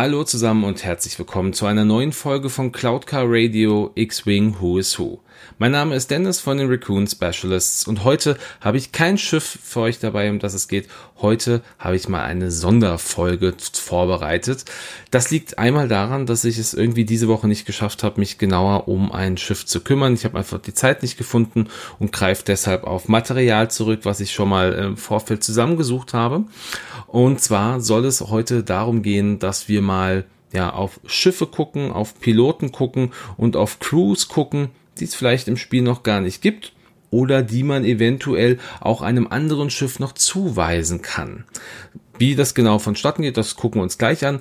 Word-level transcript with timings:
Hallo 0.00 0.22
zusammen 0.22 0.62
und 0.62 0.84
herzlich 0.84 1.18
willkommen 1.18 1.52
zu 1.52 1.66
einer 1.66 1.84
neuen 1.84 2.12
Folge 2.12 2.50
von 2.50 2.70
Cloudcar 2.70 3.24
Radio 3.26 3.90
X-Wing 3.96 4.60
Who 4.60 4.78
is 4.78 4.96
Who. 4.96 5.18
Mein 5.58 5.72
Name 5.72 5.94
ist 5.94 6.10
Dennis 6.10 6.40
von 6.40 6.58
den 6.58 6.70
Raccoon 6.70 7.06
Specialists 7.06 7.86
und 7.86 8.04
heute 8.04 8.36
habe 8.60 8.76
ich 8.76 8.92
kein 8.92 9.18
Schiff 9.18 9.58
für 9.62 9.80
euch 9.80 9.98
dabei, 9.98 10.30
um 10.30 10.38
das 10.38 10.54
es 10.54 10.68
geht. 10.68 10.88
Heute 11.20 11.62
habe 11.78 11.96
ich 11.96 12.08
mal 12.08 12.22
eine 12.24 12.50
Sonderfolge 12.50 13.54
vorbereitet. 13.72 14.64
Das 15.10 15.30
liegt 15.30 15.58
einmal 15.58 15.88
daran, 15.88 16.26
dass 16.26 16.44
ich 16.44 16.58
es 16.58 16.74
irgendwie 16.74 17.04
diese 17.04 17.28
Woche 17.28 17.48
nicht 17.48 17.66
geschafft 17.66 18.02
habe, 18.02 18.20
mich 18.20 18.38
genauer 18.38 18.88
um 18.88 19.10
ein 19.10 19.36
Schiff 19.36 19.66
zu 19.66 19.80
kümmern. 19.80 20.14
Ich 20.14 20.24
habe 20.24 20.38
einfach 20.38 20.60
die 20.60 20.74
Zeit 20.74 21.02
nicht 21.02 21.18
gefunden 21.18 21.68
und 21.98 22.12
greife 22.12 22.44
deshalb 22.46 22.84
auf 22.84 23.08
Material 23.08 23.70
zurück, 23.70 24.00
was 24.04 24.20
ich 24.20 24.32
schon 24.32 24.48
mal 24.48 24.72
im 24.72 24.96
Vorfeld 24.96 25.42
zusammengesucht 25.42 26.14
habe. 26.14 26.44
Und 27.06 27.40
zwar 27.40 27.80
soll 27.80 28.04
es 28.04 28.20
heute 28.20 28.62
darum 28.62 29.02
gehen, 29.02 29.38
dass 29.38 29.68
wir 29.68 29.82
mal 29.82 30.24
ja, 30.52 30.72
auf 30.72 31.00
Schiffe 31.06 31.46
gucken, 31.46 31.92
auf 31.92 32.20
Piloten 32.20 32.72
gucken 32.72 33.12
und 33.36 33.56
auf 33.56 33.80
Crews 33.80 34.28
gucken, 34.28 34.70
die 35.00 35.04
es 35.04 35.14
vielleicht 35.14 35.48
im 35.48 35.56
Spiel 35.56 35.82
noch 35.82 36.02
gar 36.02 36.20
nicht 36.20 36.42
gibt 36.42 36.72
oder 37.10 37.42
die 37.42 37.62
man 37.62 37.84
eventuell 37.84 38.58
auch 38.80 39.02
einem 39.02 39.26
anderen 39.28 39.70
Schiff 39.70 39.98
noch 39.98 40.12
zuweisen 40.12 41.02
kann. 41.02 41.44
Wie 42.18 42.34
das 42.34 42.54
genau 42.54 42.78
vonstatten 42.78 43.22
geht, 43.22 43.36
das 43.36 43.56
gucken 43.56 43.80
wir 43.80 43.84
uns 43.84 43.98
gleich 43.98 44.26
an. 44.26 44.40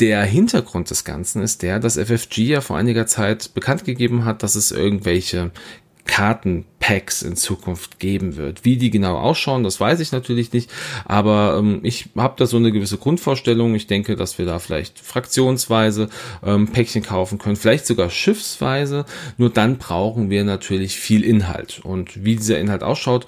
Der 0.00 0.22
Hintergrund 0.22 0.90
des 0.90 1.04
Ganzen 1.04 1.42
ist 1.42 1.62
der, 1.62 1.78
dass 1.78 1.98
FFG 1.98 2.38
ja 2.38 2.60
vor 2.62 2.78
einiger 2.78 3.06
Zeit 3.06 3.52
bekannt 3.52 3.84
gegeben 3.84 4.24
hat, 4.24 4.42
dass 4.42 4.54
es 4.54 4.72
irgendwelche 4.72 5.50
Kartenpacks 6.10 7.22
in 7.22 7.36
Zukunft 7.36 8.00
geben 8.00 8.36
wird. 8.36 8.64
Wie 8.64 8.76
die 8.76 8.90
genau 8.90 9.16
ausschauen, 9.16 9.62
das 9.62 9.78
weiß 9.78 10.00
ich 10.00 10.10
natürlich 10.10 10.52
nicht, 10.52 10.68
aber 11.04 11.56
ähm, 11.56 11.78
ich 11.84 12.08
habe 12.16 12.34
da 12.36 12.46
so 12.46 12.56
eine 12.56 12.72
gewisse 12.72 12.98
Grundvorstellung. 12.98 13.76
Ich 13.76 13.86
denke, 13.86 14.16
dass 14.16 14.36
wir 14.36 14.44
da 14.44 14.58
vielleicht 14.58 14.98
fraktionsweise 14.98 16.08
ähm, 16.44 16.66
Päckchen 16.66 17.04
kaufen 17.04 17.38
können, 17.38 17.54
vielleicht 17.54 17.86
sogar 17.86 18.10
schiffsweise. 18.10 19.04
Nur 19.38 19.50
dann 19.50 19.78
brauchen 19.78 20.30
wir 20.30 20.42
natürlich 20.42 20.96
viel 20.96 21.22
Inhalt. 21.22 21.80
Und 21.84 22.24
wie 22.24 22.34
dieser 22.34 22.58
Inhalt 22.58 22.82
ausschaut, 22.82 23.26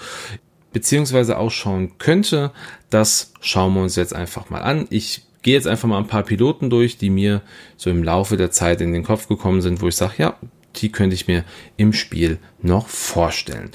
beziehungsweise 0.73 1.39
ausschauen 1.39 1.93
könnte, 1.99 2.51
das 2.91 3.33
schauen 3.41 3.75
wir 3.75 3.83
uns 3.83 3.95
jetzt 3.95 4.13
einfach 4.13 4.51
mal 4.51 4.63
an. 4.63 4.89
Ich 4.91 5.23
gehe 5.43 5.55
jetzt 5.55 5.69
einfach 5.69 5.89
mal 5.89 5.99
ein 5.99 6.09
paar 6.09 6.25
Piloten 6.25 6.69
durch, 6.69 6.99
die 6.99 7.11
mir 7.11 7.43
so 7.77 7.91
im 7.91 8.03
Laufe 8.03 8.37
der 8.37 8.51
Zeit 8.51 8.81
in 8.81 8.93
den 8.93 9.05
Kopf 9.05 9.29
gekommen 9.29 9.61
sind, 9.61 9.83
wo 9.83 9.87
ich 9.87 9.95
sage, 9.95 10.15
ja, 10.19 10.37
die 10.77 10.93
könnte 10.93 11.15
ich 11.15 11.29
mir 11.29 11.45
im 11.77 11.93
Spiel 11.93 12.39
noch 12.61 12.89
vorstellen. 12.89 13.71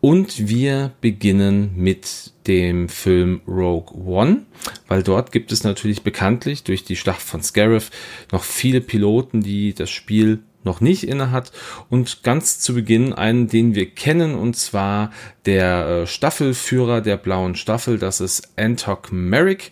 Und 0.00 0.48
wir 0.48 0.92
beginnen 1.00 1.72
mit 1.76 2.32
dem 2.46 2.90
Film 2.90 3.40
Rogue 3.48 3.96
One, 4.06 4.42
weil 4.86 5.02
dort 5.02 5.32
gibt 5.32 5.50
es 5.50 5.64
natürlich 5.64 6.02
bekanntlich 6.02 6.62
durch 6.62 6.84
die 6.84 6.96
Schlacht 6.96 7.22
von 7.22 7.42
Scarif 7.42 7.90
noch 8.30 8.42
viele 8.42 8.82
Piloten, 8.82 9.40
die 9.40 9.72
das 9.72 9.88
Spiel 9.88 10.40
noch 10.62 10.80
nicht 10.80 11.04
inne 11.04 11.30
hat 11.30 11.52
und 11.88 12.22
ganz 12.22 12.58
zu 12.58 12.74
Beginn 12.74 13.12
einen, 13.12 13.48
den 13.48 13.74
wir 13.74 13.90
kennen 13.90 14.34
und 14.34 14.56
zwar 14.56 15.10
der 15.46 15.86
äh, 15.86 16.06
Staffelführer 16.06 17.00
der 17.00 17.16
blauen 17.16 17.54
Staffel, 17.54 17.98
das 17.98 18.20
ist 18.20 18.48
Antok 18.56 19.12
Merrick. 19.12 19.70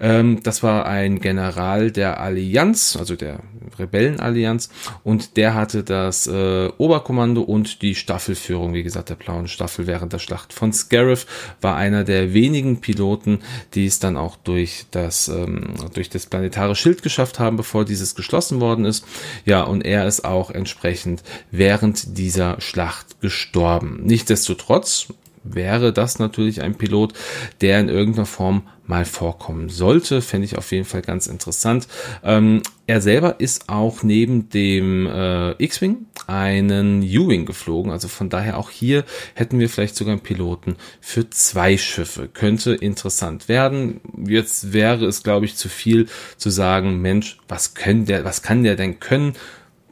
Ähm, 0.00 0.42
das 0.42 0.62
war 0.62 0.86
ein 0.86 1.20
General 1.20 1.90
der 1.90 2.20
Allianz, 2.20 2.96
also 2.98 3.16
der 3.16 3.40
Rebellenallianz 3.78 4.70
und 5.04 5.36
der 5.36 5.54
hatte 5.54 5.84
das 5.84 6.26
äh, 6.26 6.68
Oberkommando 6.78 7.42
und 7.42 7.82
die 7.82 7.94
Staffelführung, 7.94 8.74
wie 8.74 8.82
gesagt, 8.82 9.10
der 9.10 9.14
blauen 9.14 9.48
Staffel 9.48 9.86
während 9.86 10.12
der 10.12 10.18
Schlacht 10.18 10.52
von 10.52 10.72
Scarif, 10.72 11.26
war 11.60 11.76
einer 11.76 12.04
der 12.04 12.32
wenigen 12.34 12.80
Piloten, 12.80 13.40
die 13.74 13.86
es 13.86 13.98
dann 13.98 14.16
auch 14.16 14.36
durch 14.36 14.86
das, 14.90 15.28
ähm, 15.28 15.74
durch 15.94 16.10
das 16.10 16.26
planetare 16.26 16.74
Schild 16.74 17.02
geschafft 17.02 17.38
haben, 17.38 17.56
bevor 17.56 17.84
dieses 17.84 18.14
geschlossen 18.14 18.60
worden 18.60 18.84
ist. 18.84 19.04
Ja, 19.44 19.62
und 19.62 19.82
er 19.84 20.06
ist 20.06 20.24
auch 20.24 20.50
entsprechend 20.50 21.22
während 21.50 22.18
dieser 22.18 22.60
Schlacht 22.60 23.20
gestorben. 23.20 24.00
Nichtsdestotrotz 24.02 25.09
wäre 25.42 25.92
das 25.92 26.18
natürlich 26.18 26.62
ein 26.62 26.76
Pilot, 26.76 27.14
der 27.60 27.80
in 27.80 27.88
irgendeiner 27.88 28.26
Form 28.26 28.62
mal 28.86 29.04
vorkommen 29.04 29.68
sollte. 29.68 30.20
Fände 30.20 30.44
ich 30.44 30.58
auf 30.58 30.72
jeden 30.72 30.84
Fall 30.84 31.00
ganz 31.00 31.26
interessant. 31.28 31.86
Ähm, 32.24 32.62
er 32.86 33.00
selber 33.00 33.38
ist 33.38 33.68
auch 33.68 34.02
neben 34.02 34.50
dem 34.50 35.06
äh, 35.06 35.52
X-Wing 35.62 36.06
einen 36.26 37.00
U-Wing 37.02 37.46
geflogen. 37.46 37.92
Also 37.92 38.08
von 38.08 38.28
daher 38.28 38.58
auch 38.58 38.68
hier 38.68 39.04
hätten 39.34 39.60
wir 39.60 39.70
vielleicht 39.70 39.96
sogar 39.96 40.12
einen 40.12 40.22
Piloten 40.22 40.76
für 41.00 41.30
zwei 41.30 41.78
Schiffe. 41.78 42.28
Könnte 42.28 42.74
interessant 42.74 43.48
werden. 43.48 44.00
Jetzt 44.26 44.72
wäre 44.72 45.06
es, 45.06 45.22
glaube 45.22 45.46
ich, 45.46 45.56
zu 45.56 45.68
viel 45.68 46.08
zu 46.36 46.50
sagen, 46.50 47.00
Mensch, 47.00 47.38
was 47.48 47.74
können 47.74 48.06
der, 48.06 48.24
was 48.24 48.42
kann 48.42 48.64
der 48.64 48.74
denn 48.74 48.98
können? 48.98 49.34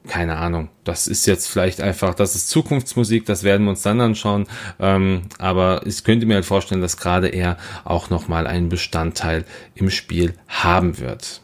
Keine 0.09 0.37
Ahnung. 0.37 0.69
Das 0.85 1.07
ist 1.07 1.27
jetzt 1.27 1.49
vielleicht 1.49 1.81
einfach, 1.81 2.15
das 2.15 2.35
ist 2.35 2.49
Zukunftsmusik, 2.49 3.27
das 3.27 3.45
werden 3.45 3.65
wir 3.65 3.71
uns 3.71 3.83
dann 3.83 4.01
anschauen. 4.01 4.47
Ähm, 4.81 5.23
aber 5.39 5.83
ich 5.87 6.03
könnte 6.03 6.27
mir 6.27 6.35
halt 6.35 6.45
vorstellen, 6.45 6.81
dass 6.81 6.97
gerade 6.97 7.29
er 7.29 7.59
auch 7.85 8.11
nochmal 8.11 8.47
einen 8.47 8.69
Bestandteil 8.69 9.45
im 9.75 9.91
Spiel 9.91 10.35
haben 10.49 10.99
wird. 10.99 11.43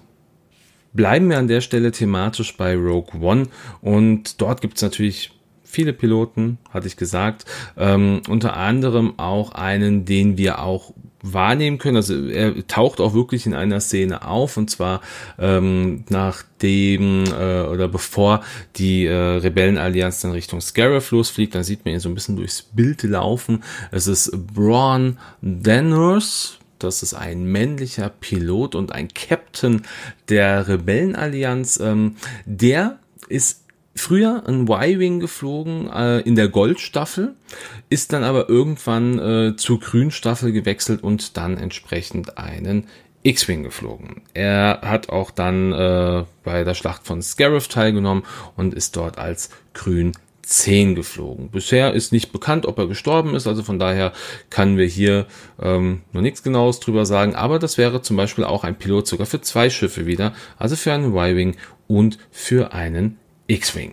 Bleiben 0.93 1.29
wir 1.29 1.39
an 1.39 1.49
der 1.49 1.61
Stelle 1.61 1.93
thematisch 1.93 2.57
bei 2.57 2.75
Rogue 2.77 3.21
One 3.21 3.49
und 3.81 4.41
dort 4.41 4.61
gibt 4.61 4.77
es 4.77 4.83
natürlich 4.83 5.33
viele 5.65 5.93
Piloten, 5.93 6.59
hatte 6.71 6.87
ich 6.87 6.97
gesagt. 6.97 7.45
Ähm, 7.77 8.23
unter 8.29 8.57
anderem 8.57 9.19
auch 9.19 9.53
einen, 9.53 10.05
den 10.05 10.39
wir 10.39 10.61
auch 10.61 10.93
wahrnehmen 11.25 11.79
können. 11.79 11.97
Also 11.97 12.27
er 12.29 12.67
taucht 12.67 13.01
auch 13.01 13.15
wirklich 13.15 13.47
in 13.47 13.55
einer 13.55 13.81
Szene 13.81 14.27
auf 14.27 14.57
und 14.57 14.71
zwar 14.71 15.01
ähm, 15.39 16.05
nachdem 16.11 17.25
äh, 17.25 17.63
oder 17.63 17.89
bevor 17.89 18.43
die 18.77 19.07
äh, 19.07 19.15
Rebellenallianz 19.15 20.21
dann 20.21 20.33
Richtung 20.33 20.61
Scarif 20.61 21.11
losfliegt, 21.11 21.55
dann 21.55 21.65
sieht 21.65 21.85
man 21.85 21.95
ihn 21.95 22.01
so 22.01 22.09
ein 22.09 22.15
bisschen 22.15 22.37
durchs 22.37 22.63
Bild 22.63 23.03
laufen. 23.03 23.65
Es 23.91 24.07
ist 24.07 24.31
Braun 24.55 25.19
Danvers, 25.41 26.59
das 26.79 27.03
ist 27.03 27.15
ein 27.15 27.45
männlicher 27.45 28.11
Pilot 28.11 28.75
und 28.75 28.93
ein 28.93 29.09
Captain 29.09 29.83
der 30.29 30.69
Rebellenallianz. 30.69 31.81
Ähm, 31.81 32.17
der 32.45 32.99
ist 33.29 33.64
früher 33.95 34.43
ein 34.47 34.69
Y-Wing 34.69 35.21
geflogen 35.21 35.89
äh, 35.91 36.21
in 36.21 36.35
der 36.35 36.49
Goldstaffel, 36.49 37.35
ist 37.91 38.13
dann 38.13 38.25
aber 38.25 38.49
irgendwann 38.49 39.19
äh, 39.19 39.57
zur 39.57 39.81
Grünstaffel 39.81 40.53
gewechselt 40.53 41.03
und 41.03 41.37
dann 41.37 41.57
entsprechend 41.57 42.39
einen 42.39 42.87
X-Wing 43.23 43.63
geflogen. 43.63 44.23
Er 44.35 44.81
hat 44.83 45.09
auch 45.09 45.31
dann 45.31 45.73
äh, 45.73 46.25
bei 46.43 46.65
der 46.65 46.75
Schlacht 46.75 47.07
von 47.07 47.23
Scarif 47.23 47.69
teilgenommen 47.69 48.25
und 48.57 48.75
ist 48.75 48.97
dort 48.97 49.19
als 49.19 49.51
Grün 49.73 50.13
10 50.43 50.95
geflogen. 50.95 51.49
Bisher 51.49 51.95
ist 51.95 52.13
nicht 52.13 52.31
bekannt, 52.31 52.67
ob 52.67 52.79
er 52.79 52.87
gestorben 52.87 53.35
ist, 53.35 53.47
also 53.47 53.63
von 53.63 53.79
daher 53.79 54.13
können 54.51 54.77
wir 54.77 54.87
hier 54.87 55.27
ähm, 55.61 56.03
noch 56.13 56.21
nichts 56.21 56.43
genaues 56.43 56.81
drüber 56.81 57.07
sagen, 57.07 57.35
aber 57.35 57.59
das 57.59 57.79
wäre 57.79 58.03
zum 58.03 58.19
Beispiel 58.19 58.45
auch 58.45 58.63
ein 58.63 58.77
Pilot 58.77 59.07
sogar 59.07 59.27
für 59.27 59.41
zwei 59.41 59.71
Schiffe 59.71 60.05
wieder, 60.05 60.35
also 60.59 60.77
für 60.77 60.93
einen 60.93 61.15
Y-Wing 61.15 61.57
und 61.87 62.19
für 62.31 62.75
einen 62.75 63.19
X-Wing. 63.47 63.93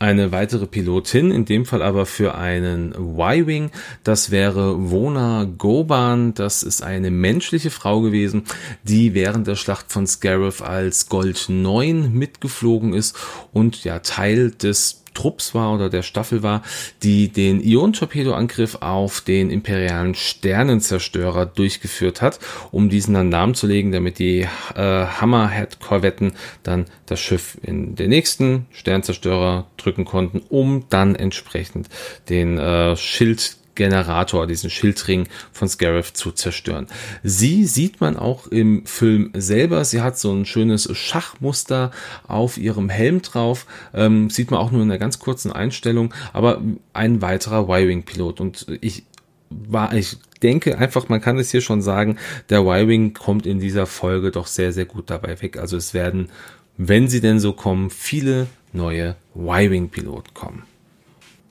Eine 0.00 0.30
weitere 0.30 0.66
Pilotin, 0.66 1.32
in 1.32 1.44
dem 1.44 1.64
Fall 1.66 1.82
aber 1.82 2.06
für 2.06 2.36
einen 2.36 2.92
Y-Wing, 2.92 3.72
das 4.04 4.30
wäre 4.30 4.90
Wona 4.92 5.44
Goban, 5.44 6.34
das 6.34 6.62
ist 6.62 6.82
eine 6.82 7.10
menschliche 7.10 7.70
Frau 7.70 8.00
gewesen, 8.00 8.44
die 8.84 9.14
während 9.14 9.48
der 9.48 9.56
Schlacht 9.56 9.90
von 9.90 10.06
Scarif 10.06 10.62
als 10.62 11.08
Gold 11.08 11.46
9 11.48 12.12
mitgeflogen 12.12 12.94
ist 12.94 13.16
und 13.52 13.82
ja 13.82 13.98
Teil 13.98 14.52
des 14.52 15.02
Trupps 15.14 15.54
war 15.54 15.74
oder 15.74 15.88
der 15.90 16.02
Staffel 16.02 16.42
war, 16.42 16.62
die 17.02 17.28
den 17.28 17.60
Ion-Torpedo-Angriff 17.60 18.76
auf 18.80 19.20
den 19.20 19.50
imperialen 19.50 20.14
Sternenzerstörer 20.14 21.46
durchgeführt 21.46 22.22
hat, 22.22 22.38
um 22.70 22.88
diesen 22.88 23.14
dann 23.14 23.28
Namen 23.28 23.54
zu 23.54 23.66
legen, 23.66 23.92
damit 23.92 24.18
die 24.18 24.40
äh, 24.40 24.46
Hammerhead-Korvetten 24.76 26.32
dann 26.62 26.86
das 27.06 27.20
Schiff 27.20 27.58
in 27.62 27.94
den 27.94 28.10
nächsten 28.10 28.66
Sternzerstörer 28.70 29.66
drücken 29.76 30.04
konnten, 30.04 30.42
um 30.48 30.84
dann 30.88 31.14
entsprechend 31.14 31.88
den 32.28 32.58
äh, 32.58 32.96
Schild 32.96 33.56
Generator, 33.78 34.46
diesen 34.46 34.68
Schildring 34.68 35.28
von 35.52 35.68
Scarif 35.68 36.12
zu 36.12 36.32
zerstören. 36.32 36.88
Sie 37.22 37.64
sieht 37.64 38.02
man 38.02 38.18
auch 38.18 38.48
im 38.48 38.84
Film 38.84 39.30
selber. 39.34 39.84
Sie 39.86 40.02
hat 40.02 40.18
so 40.18 40.32
ein 40.32 40.44
schönes 40.44 40.94
Schachmuster 40.94 41.92
auf 42.26 42.58
ihrem 42.58 42.90
Helm 42.90 43.22
drauf. 43.22 43.66
Ähm, 43.94 44.28
sieht 44.28 44.50
man 44.50 44.60
auch 44.60 44.70
nur 44.70 44.82
in 44.82 44.90
einer 44.90 44.98
ganz 44.98 45.18
kurzen 45.18 45.52
Einstellung, 45.52 46.12
aber 46.32 46.60
ein 46.92 47.22
weiterer 47.22 47.68
Y-Wing-Pilot. 47.70 48.40
Und 48.40 48.66
ich 48.80 49.04
war, 49.48 49.94
ich 49.94 50.18
denke 50.42 50.76
einfach, 50.76 51.08
man 51.08 51.20
kann 51.20 51.38
es 51.38 51.50
hier 51.50 51.60
schon 51.60 51.80
sagen, 51.80 52.18
der 52.50 52.60
Y-Wing 52.60 53.14
kommt 53.14 53.46
in 53.46 53.60
dieser 53.60 53.86
Folge 53.86 54.30
doch 54.32 54.48
sehr, 54.48 54.72
sehr 54.72 54.86
gut 54.86 55.08
dabei 55.08 55.40
weg. 55.40 55.56
Also 55.56 55.76
es 55.76 55.94
werden, 55.94 56.30
wenn 56.76 57.08
sie 57.08 57.20
denn 57.20 57.38
so 57.38 57.52
kommen, 57.52 57.90
viele 57.90 58.48
neue 58.72 59.16
Y-Wing-Piloten 59.36 60.34
kommen. 60.34 60.64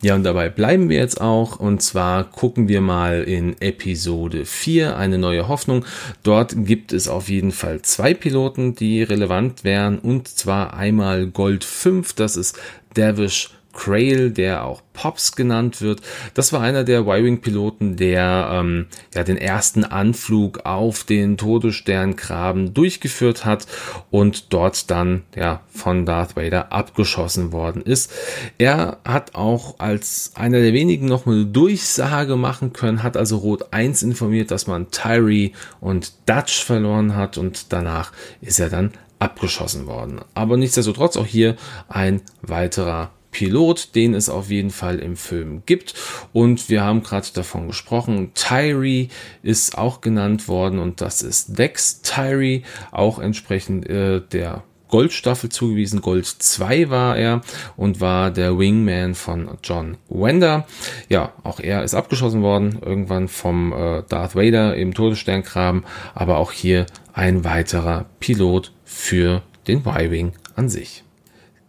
Ja, 0.04 0.14
und 0.14 0.24
dabei 0.24 0.50
bleiben 0.50 0.90
wir 0.90 0.98
jetzt 0.98 1.20
auch. 1.20 1.60
Und 1.60 1.82
zwar 1.82 2.24
gucken 2.26 2.68
wir 2.68 2.82
mal 2.82 3.24
in 3.24 3.60
Episode 3.60 4.46
4, 4.46 4.96
eine 4.96 5.18
neue 5.18 5.48
Hoffnung. 5.48 5.86
Dort 6.22 6.54
gibt 6.56 6.94
es 6.94 7.08
auf 7.08 7.30
jeden 7.30 7.52
Fall 7.52 7.82
zwei 7.82 8.14
Piloten, 8.14 8.76
die 8.76 9.02
relevant 9.02 9.64
wären. 9.64 9.98
Und 9.98 10.28
zwar 10.28 10.76
einmal 10.76 11.26
Gold 11.26 11.64
5, 11.64 12.14
das 12.14 12.38
ist 12.38 12.60
Davish 12.94 13.57
Crail, 13.78 14.32
der 14.32 14.66
auch 14.66 14.82
Pops 14.92 15.36
genannt 15.36 15.82
wird. 15.82 16.02
Das 16.34 16.52
war 16.52 16.62
einer 16.62 16.84
der 16.84 17.02
Y-Wing-Piloten, 17.02 17.96
der 17.96 18.50
ähm, 18.52 18.88
ja 19.14 19.24
den 19.24 19.38
ersten 19.38 19.86
Anflug 19.86 20.66
auf 20.66 21.04
den 21.04 21.38
Todessterngraben 21.38 22.74
durchgeführt 22.74 23.46
hat 23.46 23.68
und 24.10 24.52
dort 24.52 24.90
dann 24.90 25.24
ja 25.36 25.62
von 25.70 26.06
Darth 26.06 26.36
Vader 26.36 26.74
abgeschossen 26.74 27.52
worden 27.52 27.84
ist. 27.84 28.12
Er 28.58 28.98
hat 29.06 29.36
auch 29.36 29.80
als 29.80 30.32
einer 30.34 30.60
der 30.60 30.74
wenigen 30.74 31.06
noch 31.06 31.28
eine 31.28 31.46
Durchsage 31.46 32.36
machen 32.36 32.74
können, 32.74 33.04
hat 33.04 33.16
also 33.16 33.38
Rot 33.38 33.72
1 33.72 34.02
informiert, 34.02 34.50
dass 34.50 34.66
man 34.66 34.90
Tyree 34.90 35.52
und 35.80 36.14
Dutch 36.26 36.64
verloren 36.64 37.16
hat 37.16 37.38
und 37.38 37.72
danach 37.72 38.12
ist 38.42 38.60
er 38.60 38.70
dann 38.70 38.92
abgeschossen 39.20 39.88
worden. 39.88 40.22
Aber 40.34 40.58
nichtsdestotrotz 40.58 41.18
auch 41.18 41.26
hier 41.26 41.56
ein 41.88 42.22
weiterer 42.42 43.12
Pilot, 43.32 43.96
den 43.96 44.14
es 44.14 44.30
auf 44.30 44.50
jeden 44.50 44.72
Fall 44.72 45.00
im 45.00 45.16
Film 45.16 45.64
gibt. 45.66 45.94
Und 46.34 46.70
wir 46.70 46.84
haben 46.84 47.04
gerade 47.04 47.28
davon 47.34 47.68
gesprochen. 47.68 48.32
Tyree 48.34 49.08
ist 49.44 49.78
auch 49.78 50.02
genannt 50.02 50.48
worden 50.48 50.80
und 50.80 51.02
das 51.02 51.22
ist 51.22 51.58
Dex 51.58 52.02
Tyree, 52.02 52.62
auch 52.92 53.20
entsprechend 53.20 53.88
äh, 53.90 54.22
der 54.22 54.64
Goldstaffel 54.90 55.50
zugewiesen. 55.50 56.02
Gold 56.02 56.26
2 56.26 56.90
war 56.90 57.18
er 57.18 57.42
und 57.76 58.00
war 58.02 58.32
der 58.32 58.58
Wingman 58.58 59.16
von 59.16 59.50
John 59.64 59.98
Wender. 60.10 60.66
Ja, 61.10 61.34
auch 61.44 61.60
er 61.60 61.84
ist 61.84 61.94
abgeschossen 61.94 62.42
worden, 62.42 62.80
irgendwann 62.84 63.28
vom 63.28 63.74
äh, 63.74 64.04
Darth 64.08 64.36
Vader 64.36 64.76
im 64.76 64.94
Todessterngraben, 64.94 65.86
aber 66.16 66.38
auch 66.38 66.52
hier 66.52 66.86
ein 67.14 67.44
weiterer 67.44 68.06
Pilot 68.20 68.72
für 68.86 69.42
den 69.68 69.80
Y-Wing 69.80 70.34
an 70.56 70.70
sich 70.70 71.04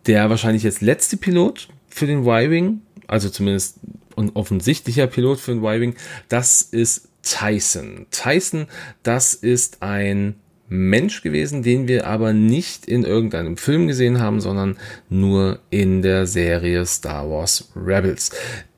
der 0.09 0.31
wahrscheinlich 0.31 0.65
jetzt 0.65 0.81
letzte 0.81 1.17
Pilot 1.17 1.69
für 1.89 2.07
den 2.07 2.27
Y-Wing, 2.27 2.81
also 3.07 3.29
zumindest 3.29 3.77
ein 4.17 4.31
offensichtlicher 4.35 5.07
Pilot 5.07 5.39
für 5.39 5.53
den 5.53 5.63
Y-Wing, 5.63 5.95
das 6.29 6.63
ist 6.63 7.09
Tyson. 7.23 8.07
Tyson, 8.11 8.67
das 9.03 9.35
ist 9.35 9.83
ein 9.83 10.35
Mensch 10.69 11.23
gewesen, 11.23 11.63
den 11.63 11.89
wir 11.89 12.07
aber 12.07 12.33
nicht 12.33 12.87
in 12.87 13.05
irgendeinem 13.05 13.57
Film 13.57 13.87
gesehen 13.87 14.21
haben, 14.21 14.41
sondern 14.41 14.77
nur 15.09 15.61
in 15.71 16.03
der 16.03 16.27
Serie 16.27 16.85
Star 16.85 17.31
Wars 17.31 17.71
Rebels. 17.75 18.31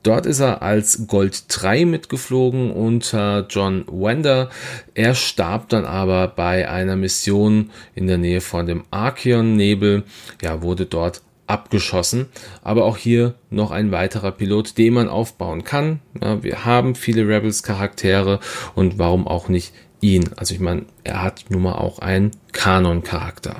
Dort 0.02 0.25
ist 0.25 0.41
er 0.41 0.62
als 0.62 1.06
Gold 1.06 1.44
3 1.49 1.85
mitgeflogen 1.85 2.70
unter 2.70 3.47
John 3.50 3.85
Wender. 3.87 4.49
Er 4.94 5.14
starb 5.14 5.69
dann 5.69 5.85
aber 5.85 6.29
bei 6.29 6.69
einer 6.70 6.97
Mission 6.97 7.70
in 7.94 8.06
der 8.06 8.17
Nähe 8.17 8.41
von 8.41 8.67
dem 8.67 8.85
Archeon-Nebel. 8.91 10.05
Ja, 10.41 10.62
wurde 10.62 10.87
dort 10.87 11.20
abgeschossen. 11.47 12.26
Aber 12.62 12.85
auch 12.85 12.97
hier 12.97 13.35
noch 13.50 13.73
ein 13.73 13.91
weiterer 13.91 14.32
Pilot, 14.32 14.79
den 14.79 14.94
man 14.94 15.08
aufbauen 15.08 15.64
kann. 15.64 16.00
Ja, 16.23 16.43
wir 16.43 16.64
haben 16.64 16.94
viele 16.94 17.29
Rebels-Charaktere 17.29 18.41
und 18.75 18.99
warum 18.99 19.29
auch 19.29 19.49
nicht 19.49 19.75
ihn? 20.00 20.31
Also 20.37 20.55
ich 20.55 20.61
meine, 20.61 20.87
er 21.05 21.23
hat 21.23 21.44
nun 21.50 21.62
mal 21.62 21.75
auch 21.75 21.99
einen 21.99 22.31
Kanon-Charakter. 22.52 23.56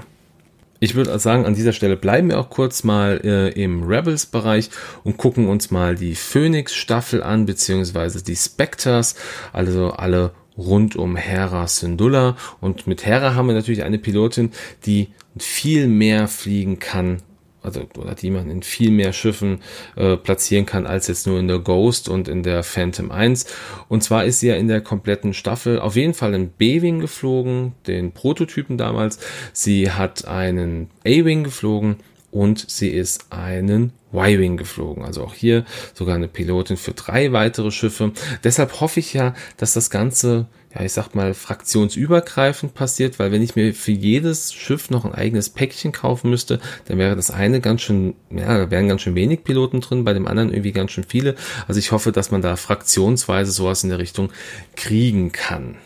Ich 0.83 0.95
würde 0.95 1.17
sagen, 1.19 1.45
an 1.45 1.55
dieser 1.55 1.75
Stelle 1.75 1.97
bleiben 1.97 2.31
wir 2.31 2.41
auch 2.41 2.49
kurz 2.49 2.85
mal 2.85 3.21
äh, 3.23 3.51
im 3.51 3.83
Rebels-Bereich 3.83 4.71
und 5.05 5.19
gucken 5.19 5.47
uns 5.47 5.71
mal 5.71 5.95
die 5.95 6.15
Phoenix-Staffel 6.15 7.23
an, 7.23 7.45
beziehungsweise 7.45 8.25
die 8.25 8.35
Spectres, 8.35 9.15
also 9.53 9.91
alle 9.91 10.33
rund 10.57 10.97
um 10.97 11.17
Hera 11.17 11.69
Syndulla. 11.69 12.37
Und 12.63 12.87
mit 12.87 13.05
Hera 13.05 13.35
haben 13.35 13.49
wir 13.49 13.55
natürlich 13.55 13.83
eine 13.83 13.99
Pilotin, 13.99 14.53
die 14.87 15.09
viel 15.37 15.87
mehr 15.87 16.29
fliegen 16.29 16.79
kann 16.79 17.23
also 17.63 17.83
oder 17.99 18.15
die 18.15 18.31
man 18.31 18.51
in 18.51 18.63
viel 18.63 18.91
mehr 18.91 19.13
Schiffen 19.13 19.61
äh, 19.97 20.17
platzieren 20.17 20.67
kann 20.67 20.87
als 20.87 21.09
jetzt 21.09 21.27
nur 21.27 21.39
in 21.39 21.49
der 21.49 21.59
Ghost 21.59 22.09
und 22.09 22.29
in 22.29 22.43
der 22.43 22.63
Phantom 22.63 23.11
1. 23.11 23.47
Und 23.89 24.03
zwar 24.03 24.25
ist 24.25 24.41
sie 24.41 24.49
ja 24.49 24.57
in 24.57 24.69
der 24.69 24.81
kompletten 24.81 25.35
Staffel 25.35 25.79
auf 25.79 25.97
jeden 25.97 26.15
Fall 26.15 26.35
in 26.35 26.49
B-Wing 26.49 27.01
geflogen, 27.01 27.73
den 27.87 28.13
Prototypen 28.13 28.79
damals. 28.79 29.19
Sie 29.53 29.91
hat 29.91 30.27
einen 30.27 30.91
A-Wing 31.05 31.45
geflogen 31.45 31.97
und 32.31 32.71
sie 32.71 32.89
ist 32.89 33.27
einen 33.31 33.93
Y-Wing 34.13 34.57
geflogen. 34.57 35.05
Also 35.05 35.25
auch 35.25 35.35
hier 35.35 35.65
sogar 35.95 36.15
eine 36.15 36.29
Pilotin 36.29 36.77
für 36.77 36.93
drei 36.93 37.33
weitere 37.33 37.71
Schiffe. 37.71 38.13
Deshalb 38.45 38.81
hoffe 38.81 39.01
ich 39.01 39.15
ja, 39.15 39.35
dass 39.57 39.75
das 39.75 39.91
Ganze 39.91 40.47
ja, 40.75 40.83
ich 40.85 40.93
sag 40.93 41.15
mal, 41.15 41.35
fraktionsübergreifend 41.35 42.75
passiert, 42.75 43.19
weil 43.19 43.33
wenn 43.33 43.43
ich 43.43 43.57
mir 43.57 43.75
für 43.75 43.91
jedes 43.91 44.53
Schiff 44.53 44.89
noch 44.91 45.05
ein 45.05 45.15
eigenes 45.15 45.51
Päckchen 45.51 45.93
kaufen 45.93 46.31
müsste, 46.31 46.61
dann 46.87 46.99
wäre 46.99 47.17
das 47.17 47.31
eine 47.31 47.61
ganz 47.61 47.83
schön, 47.83 48.15
ja, 48.31 48.57
da 48.57 48.71
wären 48.71 48.87
ganz 48.87 49.03
schön 49.03 49.17
wenig 49.17 49.43
Piloten 49.43 49.81
drin, 49.81 50.05
bei 50.05 50.13
dem 50.13 50.29
anderen 50.29 50.51
irgendwie 50.51 50.73
ganz 50.73 50.93
schön 50.93 51.05
viele. 51.05 51.35
Also 51.67 51.79
ich 51.79 51.91
hoffe, 51.91 52.13
dass 52.13 52.31
man 52.31 52.41
da 52.41 52.55
fraktionsweise 52.55 53.51
sowas 53.51 53.83
in 53.83 53.91
der 53.91 53.99
Richtung 53.99 54.31
kriegen 54.77 55.33
kann. 55.33 55.77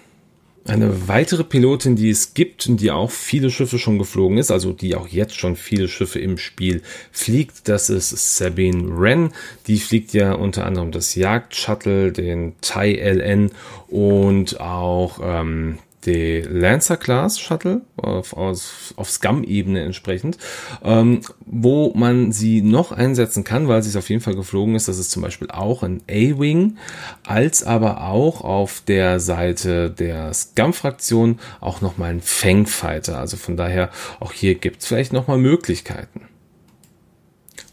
Eine 0.66 1.08
weitere 1.08 1.44
Pilotin, 1.44 1.94
die 1.94 2.08
es 2.08 2.32
gibt 2.32 2.66
und 2.66 2.81
die 2.81 2.90
auch 2.90 3.11
viele 3.11 3.50
Schiffe 3.50 3.78
schon 3.78 3.99
geflogen 3.99 4.38
ist, 4.38 4.50
also 4.50 4.72
die 4.72 4.94
auch 4.94 5.06
jetzt 5.06 5.38
schon 5.38 5.56
viele 5.56 5.88
Schiffe 5.88 6.20
im 6.20 6.38
Spiel 6.38 6.81
fliegt, 7.12 7.69
das 7.69 7.90
ist 7.90 8.38
Sabine 8.38 8.99
Wren. 8.99 9.34
Die 9.66 9.76
fliegt 9.76 10.14
ja 10.14 10.32
unter 10.32 10.64
anderem 10.64 10.90
das 10.90 11.16
Jagdshuttle, 11.16 12.12
den 12.12 12.55
Tai 12.62 12.93
LN 12.93 13.50
und 13.88 14.58
auch 14.58 15.20
ähm, 15.22 15.81
die 16.06 16.43
Lancer 16.43 16.97
Class 16.97 17.39
Shuttle 17.39 17.83
auf, 17.97 18.33
auf, 18.35 18.95
auf 18.97 19.11
Scum-Ebene 19.11 19.83
entsprechend, 19.83 20.39
ähm, 20.83 21.21
wo 21.47 21.93
man 21.95 22.33
sie 22.33 22.62
noch 22.62 22.93
einsetzen 22.93 23.45
kann, 23.45 23.69
weil 23.69 23.83
sie 23.83 23.91
es 23.91 23.97
auf 23.97 24.09
jeden 24.09 24.21
Fall 24.21 24.35
geflogen 24.35 24.75
ist. 24.75 24.89
Das 24.89 24.99
ist 24.99 25.11
zum 25.11 25.23
Beispiel 25.23 25.51
auch 25.51 25.83
ein 25.83 26.03
A-Wing, 26.09 26.77
als 27.27 27.62
aber 27.62 28.09
auch 28.09 28.43
auf 28.43 28.83
der 28.87 29.21
Seite 29.21 29.91
der 29.91 30.33
Scum-Fraktion 30.33 31.39
auch 31.61 31.81
nochmal 31.81 32.11
ein 32.11 32.21
Fangfighter. 32.21 33.19
Also 33.19 33.37
von 33.37 33.56
daher 33.56 33.91
auch 34.21 34.33
hier 34.33 34.55
gibt 34.55 34.83
es 34.83 34.87
vielleicht 34.87 35.12
nochmal 35.12 35.39
Möglichkeiten. 35.39 36.29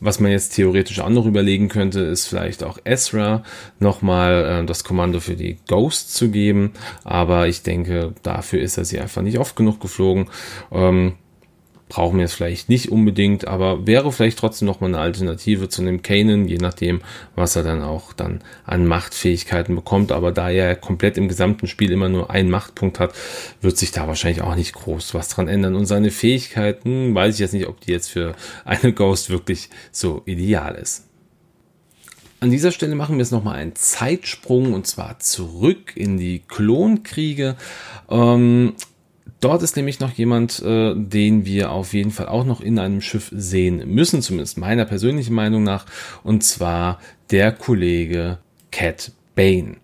Was 0.02 0.20
man 0.20 0.32
jetzt 0.32 0.56
theoretisch 0.56 1.00
auch 1.00 1.10
noch 1.10 1.28
überlegen 1.28 1.70
könnte, 1.70 2.00
ist 2.00 2.28
vielleicht 2.28 2.64
auch 2.64 2.80
Ezra 2.84 3.44
nochmal 3.80 4.64
äh, 4.64 4.66
das 4.66 4.84
Kommando 4.84 5.20
für 5.20 5.36
die 5.36 5.60
Ghost 5.68 6.16
zu 6.16 6.32
geben. 6.32 6.74
Aber 7.04 7.48
ich 7.48 7.62
denke, 7.62 8.14
dafür 8.24 8.62
ist 8.62 8.78
er 8.78 8.86
sie 8.86 9.00
einfach 9.00 9.22
nicht 9.22 9.38
oft 9.38 9.56
genug 9.56 9.80
geflogen. 9.80 10.30
Ähm, 10.72 11.14
brauchen 11.92 12.20
wir 12.20 12.26
es 12.26 12.34
vielleicht 12.34 12.70
nicht 12.70 12.90
unbedingt, 12.90 13.50
aber 13.50 13.86
wäre 13.86 14.14
vielleicht 14.14 14.40
trotzdem 14.40 14.66
noch 14.66 14.80
mal 14.80 14.88
eine 14.88 15.00
Alternative 15.00 15.68
zu 15.68 15.82
einem 15.82 16.02
Kanan, 16.02 16.48
je 16.48 16.56
nachdem, 16.56 17.02
was 17.36 17.58
er 17.58 17.64
dann 17.64 17.82
auch 17.82 18.14
dann 18.14 18.42
an 18.64 18.88
Machtfähigkeiten 18.88 19.76
bekommt. 19.76 20.14
Aber 20.14 20.32
da 20.32 20.50
er 20.50 20.78
komplett 20.78 21.18
im 21.18 21.28
gesamten 21.28 21.68
Spiel 21.68 21.92
immer 21.92 22.08
nur 22.08 22.32
einen 22.32 22.50
Machtpunkt 22.50 23.02
hat, 23.02 23.14
wird 23.60 23.78
sich 23.78 23.92
da 23.92 24.08
wahrscheinlich 24.08 24.42
auch 24.42 24.56
nicht 24.56 24.72
groß 24.72 25.14
was 25.14 25.28
dran 25.28 25.50
ändern. 25.50 25.76
Und 25.76 25.86
seine 25.86 26.12
Fähigkeiten, 26.12 27.14
weiß 27.14 27.34
ich 27.34 27.42
jetzt 27.42 27.54
nicht, 27.54 27.68
ob 27.68 27.82
die 27.82 27.92
jetzt 27.92 28.10
für 28.10 28.36
eine 28.64 28.94
Ghost 28.94 29.30
wirklich 29.30 29.70
so 29.92 30.22
ideal 30.26 30.76
ist. 30.76 31.10
An 32.40 32.52
dieser 32.52 32.72
Stelle 32.72 32.96
machen 32.96 33.18
wir 33.18 33.22
jetzt 33.22 33.34
nochmal 33.34 33.58
einen 33.58 33.76
Zeitsprung 33.76 34.74
und 34.74 34.88
zwar 34.88 35.20
zurück 35.20 35.92
in 35.96 36.18
die 36.18 36.40
Klonkriege. 36.48 37.58
Ähm, 38.10 38.76
Dort 39.42 39.64
ist 39.64 39.76
nämlich 39.76 40.00
noch 40.00 40.14
jemand, 40.14 40.62
äh, 40.62 40.94
den 40.96 41.46
wir 41.46 41.72
auf 41.72 41.94
jeden 41.94 42.12
Fall 42.12 42.28
auch 42.28 42.46
noch 42.46 42.62
in 42.62 42.78
einem 42.80 43.02
Schiff 43.02 43.32
sehen 43.36 43.84
müssen, 43.88 44.22
zumindest 44.22 44.58
meiner 44.58 44.86
persönlichen 44.86 45.34
Meinung 45.34 45.64
nach, 45.64 45.86
und 46.24 46.44
zwar 46.44 47.00
der 47.32 47.52
Kollege 47.52 48.38
Cat 48.72 49.12
Bane. 49.36 49.78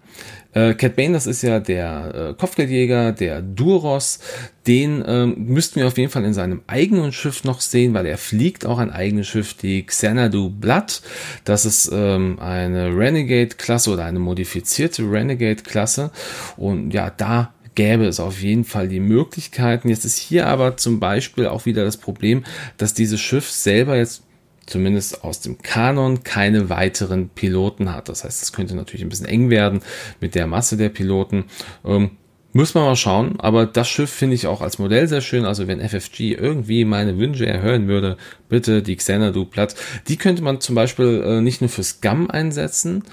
Äh, 0.54 0.74
Cat 0.76 0.96
Bane, 0.96 1.14
das 1.14 1.28
ist 1.28 1.42
ja 1.42 1.60
der 1.60 2.14
äh, 2.14 2.34
Kopfgeldjäger, 2.34 3.12
der 3.12 3.42
Duros. 3.42 4.20
Den 4.66 5.04
ähm, 5.08 5.36
müssten 5.38 5.80
wir 5.80 5.88
auf 5.88 5.98
jeden 5.98 6.12
Fall 6.12 6.26
in 6.26 6.34
seinem 6.34 6.62
eigenen 6.68 7.12
Schiff 7.12 7.44
noch 7.44 7.62
sehen, 7.62 7.94
weil 7.94 8.06
er 8.06 8.18
fliegt 8.18 8.66
auch 8.66 8.80
ein 8.80 8.92
eigenes 8.92 9.28
Schiff, 9.28 9.54
die 9.54 9.86
Xanadu 9.86 10.50
Blood. 10.50 11.02
Das 11.46 11.66
ist 11.66 11.90
ähm, 11.94 12.40
eine 12.40 12.96
Renegade-Klasse 12.96 13.92
oder 13.92 14.06
eine 14.06 14.20
modifizierte 14.20 15.04
Renegade-Klasse. 15.04 16.12
Und 16.58 16.92
ja, 16.92 17.10
da 17.10 17.54
gäbe 17.77 18.05
es 18.05 18.19
auf 18.19 18.41
jeden 18.41 18.63
Fall 18.63 18.88
die 18.88 19.00
Möglichkeiten. 19.00 19.89
Jetzt 19.89 20.03
ist 20.03 20.17
hier 20.17 20.48
aber 20.48 20.77
zum 20.77 21.00
Beispiel 21.00 21.46
auch 21.46 21.67
wieder 21.67 21.86
das 21.86 21.98
Problem, 21.98 22.43
dass 22.77 22.96
dieses 22.96 23.22
Schiff 23.22 23.51
selber 23.51 23.96
jetzt 23.96 24.24
zumindest 24.65 25.24
aus 25.24 25.41
dem 25.41 25.62
Kanon 25.62 26.24
keine 26.24 26.72
weiteren 26.72 27.29
Piloten 27.29 27.93
hat. 27.93 28.10
Das 28.10 28.24
heißt, 28.24 28.41
es 28.41 28.51
könnte 28.51 28.75
natürlich 28.75 29.03
ein 29.03 29.10
bisschen 29.10 29.27
eng 29.27 29.51
werden 29.51 29.81
mit 30.19 30.34
der 30.34 30.48
Masse 30.48 30.75
der 30.75 30.89
Piloten. 30.89 31.46
Ähm, 31.86 32.17
Muss 32.51 32.74
man 32.74 32.84
mal 32.84 32.96
schauen, 32.96 33.39
aber 33.39 33.67
das 33.67 33.88
Schiff 33.88 34.10
finde 34.10 34.34
ich 34.34 34.48
auch 34.48 34.62
als 34.62 34.79
Modell 34.79 35.07
sehr 35.07 35.22
schön. 35.22 35.46
Also 35.46 35.67
wenn 35.67 35.79
FFG 35.79 36.34
irgendwie 36.34 36.84
meine 36.84 37.19
Wünsche 37.19 37.46
erhören 37.46 37.88
würde, 37.88 38.17
bitte 38.50 38.81
die 38.81 38.96
Xanadu 38.96 39.46
Platt. 39.46 39.75
Die 40.07 40.17
könnte 40.17 40.41
man 40.41 40.62
zum 40.62 40.74
Beispiel 40.74 41.24
äh, 41.24 41.41
nicht 41.41 41.62
nur 41.62 41.69
für 41.69 41.84
Scum 41.84 42.31
einsetzen. 42.31 43.03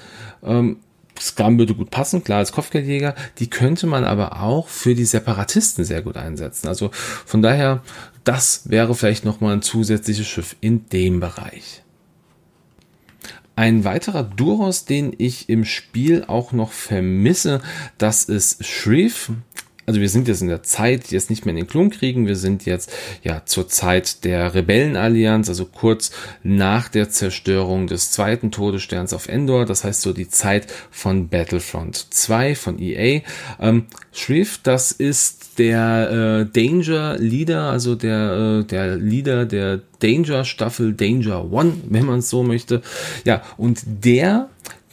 Ähm, 0.42 0.78
Scum 1.18 1.58
würde 1.58 1.74
gut 1.74 1.90
passen, 1.90 2.24
klar 2.24 2.38
als 2.38 2.52
Kopfgeldjäger. 2.52 3.14
Die 3.38 3.48
könnte 3.48 3.86
man 3.86 4.04
aber 4.04 4.40
auch 4.40 4.68
für 4.68 4.94
die 4.94 5.04
Separatisten 5.04 5.84
sehr 5.84 6.02
gut 6.02 6.16
einsetzen. 6.16 6.68
Also 6.68 6.90
von 6.92 7.42
daher, 7.42 7.82
das 8.24 8.68
wäre 8.68 8.94
vielleicht 8.94 9.24
nochmal 9.24 9.54
ein 9.54 9.62
zusätzliches 9.62 10.26
Schiff 10.26 10.56
in 10.60 10.88
dem 10.88 11.20
Bereich. 11.20 11.82
Ein 13.56 13.84
weiterer 13.84 14.24
Duros, 14.24 14.84
den 14.84 15.14
ich 15.16 15.48
im 15.48 15.64
Spiel 15.64 16.24
auch 16.26 16.52
noch 16.52 16.72
vermisse, 16.72 17.60
das 17.98 18.24
ist 18.24 18.64
Shreve 18.64 19.36
also 19.86 20.00
wir 20.00 20.08
sind 20.08 20.28
jetzt 20.28 20.42
in 20.42 20.48
der 20.48 20.62
Zeit, 20.62 21.10
jetzt 21.10 21.30
nicht 21.30 21.44
mehr 21.44 21.50
in 21.50 21.56
den 21.56 21.66
Klonkriegen, 21.66 22.26
wir 22.26 22.36
sind 22.36 22.64
jetzt 22.66 22.92
ja 23.22 23.42
zur 23.44 23.68
Zeit 23.68 24.24
der 24.24 24.54
Rebellenallianz, 24.54 25.48
also 25.48 25.66
kurz 25.66 26.10
nach 26.42 26.88
der 26.88 27.10
Zerstörung 27.10 27.86
des 27.86 28.10
zweiten 28.10 28.50
Todessterns 28.50 29.12
auf 29.12 29.28
Endor, 29.28 29.66
das 29.66 29.84
heißt 29.84 30.02
so 30.02 30.12
die 30.12 30.28
Zeit 30.28 30.66
von 30.90 31.28
Battlefront 31.28 32.06
2 32.10 32.54
von 32.54 32.78
EA. 32.78 33.20
Ähm, 33.60 33.86
Shrift, 34.12 34.66
das 34.66 34.92
ist 34.92 35.58
der 35.58 36.46
äh, 36.46 36.52
Danger 36.52 37.16
Leader, 37.18 37.70
also 37.70 37.94
der, 37.94 38.62
äh, 38.62 38.64
der 38.64 38.96
Leader 38.96 39.46
der 39.46 39.80
Danger 40.00 40.44
Staffel 40.44 40.94
Danger 40.94 41.50
One, 41.52 41.74
wenn 41.88 42.06
man 42.06 42.18
es 42.20 42.30
so 42.30 42.42
möchte. 42.42 42.82
Ja, 43.24 43.42
und 43.56 43.82
der 43.86 44.48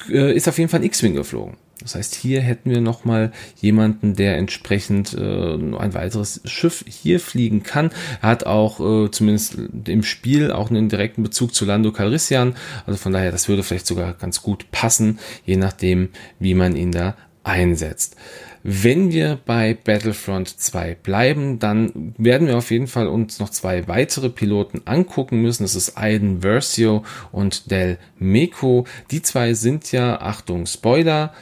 äh, 0.09 0.35
ist 0.35 0.47
auf 0.47 0.57
jeden 0.57 0.69
Fall 0.69 0.83
X-Wing 0.83 1.15
geflogen. 1.15 1.57
Das 1.81 1.95
heißt, 1.95 2.15
hier 2.15 2.41
hätten 2.41 2.69
wir 2.69 2.81
nochmal 2.81 3.31
jemanden, 3.59 4.15
der 4.15 4.37
entsprechend 4.37 5.13
äh, 5.13 5.53
ein 5.53 5.93
weiteres 5.93 6.41
Schiff 6.45 6.83
hier 6.87 7.19
fliegen 7.19 7.63
kann. 7.63 7.91
Er 8.21 8.29
hat 8.29 8.45
auch 8.45 8.79
äh, 8.79 9.11
zumindest 9.11 9.57
im 9.85 10.03
Spiel 10.03 10.51
auch 10.51 10.69
einen 10.69 10.89
direkten 10.89 11.23
Bezug 11.23 11.53
zu 11.53 11.65
Lando 11.65 11.91
Calrissian. 11.91 12.55
Also 12.85 12.97
von 12.97 13.11
daher, 13.11 13.31
das 13.31 13.47
würde 13.47 13.63
vielleicht 13.63 13.87
sogar 13.87 14.13
ganz 14.13 14.41
gut 14.41 14.71
passen, 14.71 15.19
je 15.45 15.57
nachdem, 15.57 16.09
wie 16.39 16.53
man 16.53 16.75
ihn 16.75 16.91
da 16.91 17.15
einsetzt. 17.43 18.15
Wenn 18.63 19.11
wir 19.11 19.39
bei 19.43 19.73
Battlefront 19.73 20.47
2 20.47 20.95
bleiben, 20.95 21.57
dann 21.57 22.13
werden 22.17 22.47
wir 22.47 22.57
auf 22.57 22.69
jeden 22.69 22.85
Fall 22.85 23.07
uns 23.07 23.39
noch 23.39 23.49
zwei 23.49 23.87
weitere 23.87 24.29
Piloten 24.29 24.81
angucken 24.85 25.41
müssen. 25.41 25.63
Das 25.63 25.73
ist 25.73 25.97
Aiden 25.97 26.41
Versio 26.41 27.03
und 27.31 27.71
Del 27.71 27.97
Meco. 28.19 28.85
Die 29.09 29.23
zwei 29.23 29.55
sind 29.55 29.91
ja, 29.91 30.21
Achtung, 30.21 30.67
Spoiler, 30.67 31.33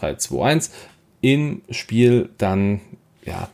3, 0.00 0.16
2, 0.16 0.44
1 0.44 0.70
im 1.20 1.62
Spiel 1.70 2.30
dann 2.38 2.80
ja 3.24 3.48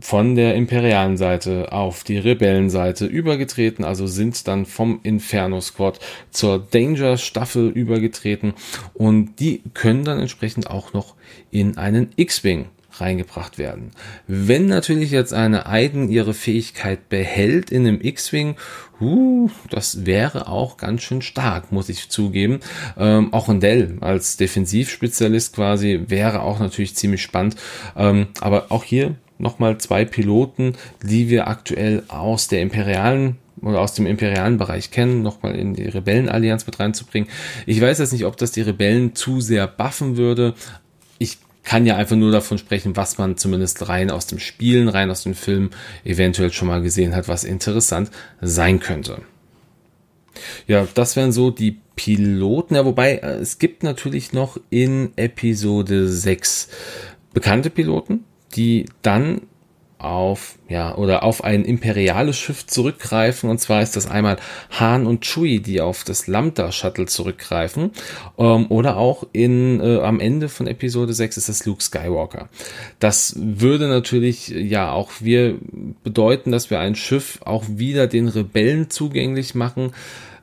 von 0.00 0.34
der 0.34 0.56
imperialen 0.56 1.16
Seite 1.16 1.70
auf 1.70 2.02
die 2.02 2.18
Rebellenseite 2.18 3.06
übergetreten, 3.06 3.84
also 3.84 4.08
sind 4.08 4.48
dann 4.48 4.66
vom 4.66 4.98
Inferno 5.04 5.60
Squad 5.60 6.00
zur 6.30 6.58
Danger 6.58 7.16
Staffel 7.16 7.68
übergetreten 7.68 8.54
und 8.94 9.38
die 9.38 9.62
können 9.74 10.04
dann 10.04 10.18
entsprechend 10.18 10.68
auch 10.68 10.92
noch 10.92 11.14
in 11.52 11.78
einen 11.78 12.10
X-Wing 12.16 12.66
reingebracht 13.00 13.58
werden. 13.58 13.90
Wenn 14.26 14.66
natürlich 14.66 15.10
jetzt 15.10 15.32
eine 15.32 15.66
Aiden 15.66 16.08
ihre 16.08 16.34
Fähigkeit 16.34 17.08
behält 17.08 17.70
in 17.70 17.86
einem 17.86 18.00
X-Wing, 18.00 18.56
uh, 19.00 19.50
das 19.70 20.06
wäre 20.06 20.48
auch 20.48 20.76
ganz 20.76 21.02
schön 21.02 21.22
stark, 21.22 21.72
muss 21.72 21.88
ich 21.88 22.08
zugeben. 22.08 22.60
Ähm, 22.96 23.32
auch 23.32 23.52
Dell 23.58 23.98
als 24.00 24.36
Defensivspezialist 24.36 25.54
quasi 25.54 26.04
wäre 26.08 26.42
auch 26.42 26.58
natürlich 26.58 26.94
ziemlich 26.94 27.22
spannend. 27.22 27.56
Ähm, 27.96 28.28
aber 28.40 28.66
auch 28.70 28.84
hier 28.84 29.16
nochmal 29.38 29.78
zwei 29.78 30.04
Piloten, 30.04 30.74
die 31.02 31.28
wir 31.28 31.48
aktuell 31.48 32.04
aus 32.08 32.48
der 32.48 32.62
imperialen 32.62 33.36
oder 33.60 33.80
aus 33.80 33.94
dem 33.94 34.06
imperialen 34.06 34.58
Bereich 34.58 34.90
kennen, 34.90 35.22
nochmal 35.22 35.54
in 35.54 35.74
die 35.74 35.84
Rebellenallianz 35.84 36.66
mit 36.66 36.80
reinzubringen. 36.80 37.28
Ich 37.66 37.80
weiß 37.80 37.98
jetzt 37.98 38.12
nicht, 38.12 38.24
ob 38.24 38.36
das 38.36 38.52
die 38.52 38.62
Rebellen 38.62 39.14
zu 39.14 39.40
sehr 39.40 39.66
buffen 39.66 40.16
würde. 40.16 40.54
Ich 41.18 41.38
kann 41.62 41.86
ja 41.86 41.96
einfach 41.96 42.16
nur 42.16 42.32
davon 42.32 42.58
sprechen, 42.58 42.96
was 42.96 43.18
man 43.18 43.36
zumindest 43.36 43.88
rein 43.88 44.10
aus 44.10 44.26
dem 44.26 44.38
Spielen, 44.38 44.88
rein 44.88 45.10
aus 45.10 45.22
dem 45.22 45.34
Film 45.34 45.70
eventuell 46.04 46.52
schon 46.52 46.68
mal 46.68 46.82
gesehen 46.82 47.14
hat, 47.14 47.28
was 47.28 47.44
interessant 47.44 48.10
sein 48.40 48.80
könnte. 48.80 49.22
Ja, 50.66 50.86
das 50.94 51.16
wären 51.16 51.32
so 51.32 51.50
die 51.50 51.78
Piloten. 51.94 52.74
Ja, 52.74 52.84
wobei 52.84 53.16
äh, 53.16 53.36
es 53.36 53.58
gibt 53.58 53.82
natürlich 53.82 54.32
noch 54.32 54.58
in 54.70 55.12
Episode 55.16 56.08
6 56.08 56.68
bekannte 57.32 57.70
Piloten, 57.70 58.24
die 58.54 58.86
dann 59.02 59.42
auf, 60.02 60.58
ja, 60.68 60.94
oder 60.96 61.22
auf 61.22 61.44
ein 61.44 61.64
imperiales 61.64 62.38
Schiff 62.38 62.66
zurückgreifen. 62.66 63.48
Und 63.48 63.58
zwar 63.58 63.82
ist 63.82 63.96
das 63.96 64.10
einmal 64.10 64.36
Han 64.70 65.06
und 65.06 65.22
Chui, 65.22 65.60
die 65.60 65.80
auf 65.80 66.04
das 66.04 66.26
Lambda-Shuttle 66.26 67.06
zurückgreifen. 67.06 67.90
Ähm, 68.38 68.66
oder 68.68 68.96
auch 68.96 69.26
in, 69.32 69.80
äh, 69.80 70.00
am 70.00 70.20
Ende 70.20 70.48
von 70.48 70.66
Episode 70.66 71.12
6 71.12 71.36
ist 71.36 71.48
das 71.48 71.66
Luke 71.66 71.82
Skywalker. 71.82 72.48
Das 72.98 73.34
würde 73.38 73.88
natürlich, 73.88 74.48
ja, 74.48 74.92
auch 74.92 75.10
wir 75.20 75.56
bedeuten, 76.02 76.52
dass 76.52 76.70
wir 76.70 76.80
ein 76.80 76.94
Schiff 76.94 77.38
auch 77.44 77.64
wieder 77.68 78.06
den 78.06 78.28
Rebellen 78.28 78.90
zugänglich 78.90 79.54
machen 79.54 79.92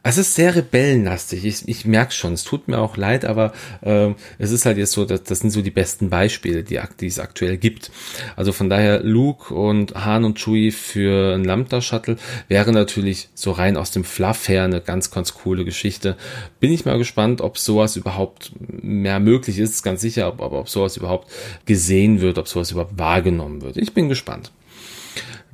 es 0.10 0.18
ist 0.18 0.34
sehr 0.34 0.56
rebellenlastig. 0.56 1.46
Ich, 1.46 1.68
ich 1.68 1.86
merke 1.86 2.14
schon, 2.14 2.34
es 2.34 2.44
tut 2.44 2.68
mir 2.68 2.80
auch 2.80 2.98
leid, 2.98 3.26
aber 3.26 3.54
äh, 3.82 4.10
es 4.40 4.52
ist 4.52 4.66
halt 4.66 4.80
jetzt 4.80 4.94
so, 4.94 5.06
dass, 5.06 5.22
das 5.24 5.42
sind 5.42 5.52
so 5.52 5.62
die 5.62 5.70
besten 5.70 6.10
Beispiele, 6.10 6.64
die, 6.64 6.80
die 7.00 7.06
es 7.06 7.20
aktuell 7.20 7.58
gibt. 7.58 7.92
Also 8.36 8.52
von 8.52 8.72
daher 8.72 9.04
Luke 9.04 9.54
und 9.54 9.94
Han 9.94 10.26
und 10.26 10.40
Chewie 10.40 10.72
für 10.72 11.36
ein 11.36 11.44
Lambda-Shuttle 11.44 12.18
wäre 12.48 12.72
natürlich 12.72 13.30
so 13.36 13.52
rein 13.52 13.78
aus 13.78 13.92
dem 13.92 14.04
Fluff 14.04 14.50
her 14.50 14.64
eine 14.64 14.82
ganz, 14.82 15.12
ganz 15.12 15.36
coole 15.36 15.64
Geschichte. 15.64 16.18
Bin 16.60 16.72
ich 16.72 16.86
mal 16.86 16.98
gespannt, 16.98 17.42
ob 17.42 17.60
sowas 17.60 17.96
überhaupt 17.96 18.52
mehr 18.60 19.20
möglich 19.20 19.60
ist, 19.60 19.84
ganz 19.84 20.02
sicher, 20.02 20.28
ob, 20.28 20.42
ob 20.42 20.70
sowas 20.70 20.98
überhaupt 20.98 21.30
gesehen 21.68 22.20
wird, 22.20 22.40
ob 22.40 22.48
sowas 22.48 22.72
überhaupt 22.72 22.98
wahrgenommen 22.98 23.62
wird. 23.62 23.78
Ich 23.78 23.94
bin 23.94 24.10
gespannt. 24.10 24.52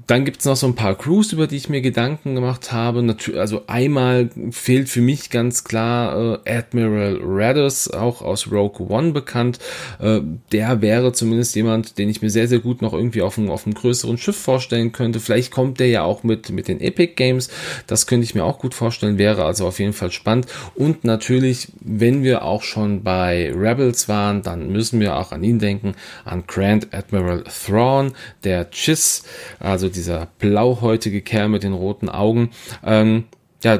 Dann 0.07 0.23
gibt's 0.23 0.45
noch 0.45 0.55
so 0.55 0.67
ein 0.67 0.75
paar 0.75 0.95
Crews, 0.95 1.33
über 1.33 1.47
die 1.47 1.55
ich 1.55 1.69
mir 1.69 1.81
Gedanken 1.81 2.35
gemacht 2.35 2.71
habe. 2.71 3.01
Natürlich, 3.01 3.39
also 3.39 3.63
einmal 3.65 4.29
fehlt 4.51 4.87
für 4.87 5.01
mich 5.01 5.31
ganz 5.31 5.63
klar 5.63 6.41
äh, 6.45 6.57
Admiral 6.57 7.19
Raddus, 7.23 7.89
auch 7.89 8.21
aus 8.21 8.51
Rogue 8.51 8.87
One 8.87 9.13
bekannt. 9.13 9.57
Äh, 9.99 10.21
der 10.51 10.81
wäre 10.81 11.11
zumindest 11.13 11.55
jemand, 11.55 11.97
den 11.97 12.09
ich 12.09 12.21
mir 12.21 12.29
sehr, 12.29 12.47
sehr 12.47 12.59
gut 12.59 12.83
noch 12.83 12.93
irgendwie 12.93 13.23
auf 13.23 13.37
einem, 13.37 13.49
auf 13.49 13.65
einem 13.65 13.73
größeren 13.73 14.17
Schiff 14.17 14.37
vorstellen 14.37 14.91
könnte. 14.91 15.19
Vielleicht 15.19 15.51
kommt 15.51 15.79
der 15.79 15.87
ja 15.87 16.03
auch 16.03 16.23
mit, 16.23 16.51
mit 16.51 16.67
den 16.67 16.81
Epic 16.81 17.13
Games. 17.15 17.49
Das 17.87 18.05
könnte 18.05 18.25
ich 18.25 18.35
mir 18.35 18.43
auch 18.43 18.59
gut 18.59 18.75
vorstellen, 18.75 19.17
wäre 19.17 19.45
also 19.45 19.65
auf 19.65 19.79
jeden 19.79 19.93
Fall 19.93 20.11
spannend. 20.11 20.45
Und 20.75 21.03
natürlich, 21.03 21.69
wenn 21.81 22.21
wir 22.21 22.43
auch 22.43 22.61
schon 22.61 23.03
bei 23.03 23.51
Rebels 23.55 24.07
waren, 24.07 24.43
dann 24.43 24.71
müssen 24.71 24.99
wir 24.99 25.17
auch 25.17 25.31
an 25.31 25.43
ihn 25.43 25.57
denken, 25.57 25.95
an 26.25 26.43
Grand 26.45 26.93
Admiral 26.93 27.43
Thrawn, 27.43 28.13
der 28.43 28.69
Chiss, 28.69 29.23
also 29.59 29.89
dieser 29.95 30.27
blauhäutige 30.39 31.21
Kerl 31.21 31.49
mit 31.49 31.63
den 31.63 31.73
roten 31.73 32.09
Augen. 32.09 32.51
Ähm, 32.83 33.25
ja, 33.63 33.79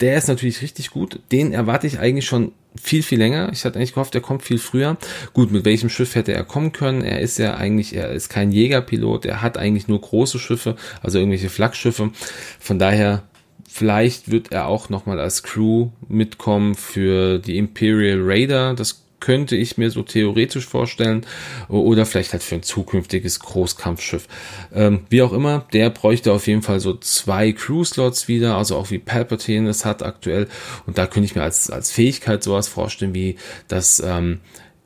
der 0.00 0.16
ist 0.16 0.28
natürlich 0.28 0.62
richtig 0.62 0.90
gut. 0.90 1.20
Den 1.30 1.52
erwarte 1.52 1.86
ich 1.86 1.98
eigentlich 1.98 2.26
schon 2.26 2.52
viel, 2.80 3.02
viel 3.02 3.18
länger. 3.18 3.50
Ich 3.52 3.64
hatte 3.64 3.78
eigentlich 3.78 3.94
gehofft, 3.94 4.14
er 4.14 4.20
kommt 4.20 4.42
viel 4.42 4.58
früher. 4.58 4.96
Gut, 5.32 5.50
mit 5.50 5.64
welchem 5.64 5.88
Schiff 5.88 6.14
hätte 6.14 6.32
er 6.32 6.44
kommen 6.44 6.72
können? 6.72 7.02
Er 7.02 7.20
ist 7.20 7.38
ja 7.38 7.54
eigentlich, 7.54 7.94
er 7.94 8.10
ist 8.10 8.28
kein 8.28 8.52
Jägerpilot, 8.52 9.26
er 9.26 9.42
hat 9.42 9.58
eigentlich 9.58 9.88
nur 9.88 10.00
große 10.00 10.38
Schiffe, 10.38 10.76
also 11.02 11.18
irgendwelche 11.18 11.50
Flaggschiffe. 11.50 12.10
Von 12.58 12.78
daher, 12.78 13.22
vielleicht 13.68 14.30
wird 14.30 14.52
er 14.52 14.68
auch 14.68 14.88
nochmal 14.88 15.20
als 15.20 15.42
Crew 15.42 15.90
mitkommen 16.08 16.74
für 16.74 17.38
die 17.38 17.58
Imperial 17.58 18.20
Raider. 18.22 18.74
Das 18.74 19.05
könnte 19.20 19.56
ich 19.56 19.78
mir 19.78 19.90
so 19.90 20.02
theoretisch 20.02 20.66
vorstellen. 20.66 21.26
Oder 21.68 22.06
vielleicht 22.06 22.32
halt 22.32 22.42
für 22.42 22.56
ein 22.56 22.62
zukünftiges 22.62 23.40
Großkampfschiff. 23.40 24.28
Ähm, 24.74 25.00
wie 25.08 25.22
auch 25.22 25.32
immer, 25.32 25.66
der 25.72 25.90
bräuchte 25.90 26.32
auf 26.32 26.46
jeden 26.46 26.62
Fall 26.62 26.80
so 26.80 26.94
zwei 26.94 27.52
Crew-Slots 27.52 28.28
wieder, 28.28 28.56
also 28.56 28.76
auch 28.76 28.90
wie 28.90 28.98
Palpatine 28.98 29.68
es 29.68 29.84
hat 29.84 30.02
aktuell. 30.02 30.48
Und 30.86 30.98
da 30.98 31.06
könnte 31.06 31.26
ich 31.26 31.34
mir 31.34 31.42
als, 31.42 31.70
als 31.70 31.90
Fähigkeit 31.90 32.42
sowas 32.42 32.68
vorstellen, 32.68 33.14
wie 33.14 33.36
dass 33.68 34.00
ähm, 34.00 34.40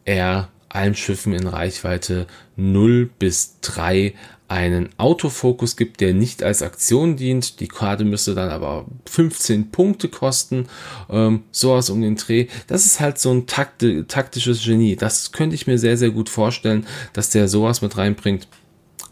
er 0.04 0.48
allen 0.68 0.94
Schiffen 0.94 1.32
in 1.32 1.46
Reichweite 1.46 2.26
0 2.56 3.10
bis 3.18 3.58
3 3.60 4.14
einen 4.50 4.88
Autofokus 4.98 5.76
gibt, 5.76 6.00
der 6.00 6.12
nicht 6.12 6.42
als 6.42 6.60
Aktion 6.60 7.16
dient. 7.16 7.60
Die 7.60 7.68
Karte 7.68 8.04
müsste 8.04 8.34
dann 8.34 8.50
aber 8.50 8.84
15 9.08 9.70
Punkte 9.70 10.08
kosten. 10.08 10.66
Ähm, 11.08 11.44
sowas 11.52 11.88
um 11.88 12.00
den 12.02 12.16
Dreh. 12.16 12.48
Das 12.66 12.84
ist 12.84 12.98
halt 12.98 13.18
so 13.18 13.30
ein 13.30 13.46
takti 13.46 14.04
taktisches 14.08 14.64
Genie. 14.64 14.96
Das 14.96 15.30
könnte 15.30 15.54
ich 15.54 15.68
mir 15.68 15.78
sehr, 15.78 15.96
sehr 15.96 16.10
gut 16.10 16.28
vorstellen, 16.28 16.84
dass 17.12 17.30
der 17.30 17.46
sowas 17.46 17.80
mit 17.80 17.96
reinbringt. 17.96 18.48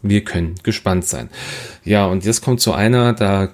Wir 0.03 0.25
können 0.25 0.57
gespannt 0.63 1.05
sein. 1.07 1.29
Ja, 1.85 2.07
und 2.07 2.25
jetzt 2.25 2.43
kommt 2.43 2.61
zu 2.61 2.73
einer, 2.73 3.13
da 3.13 3.51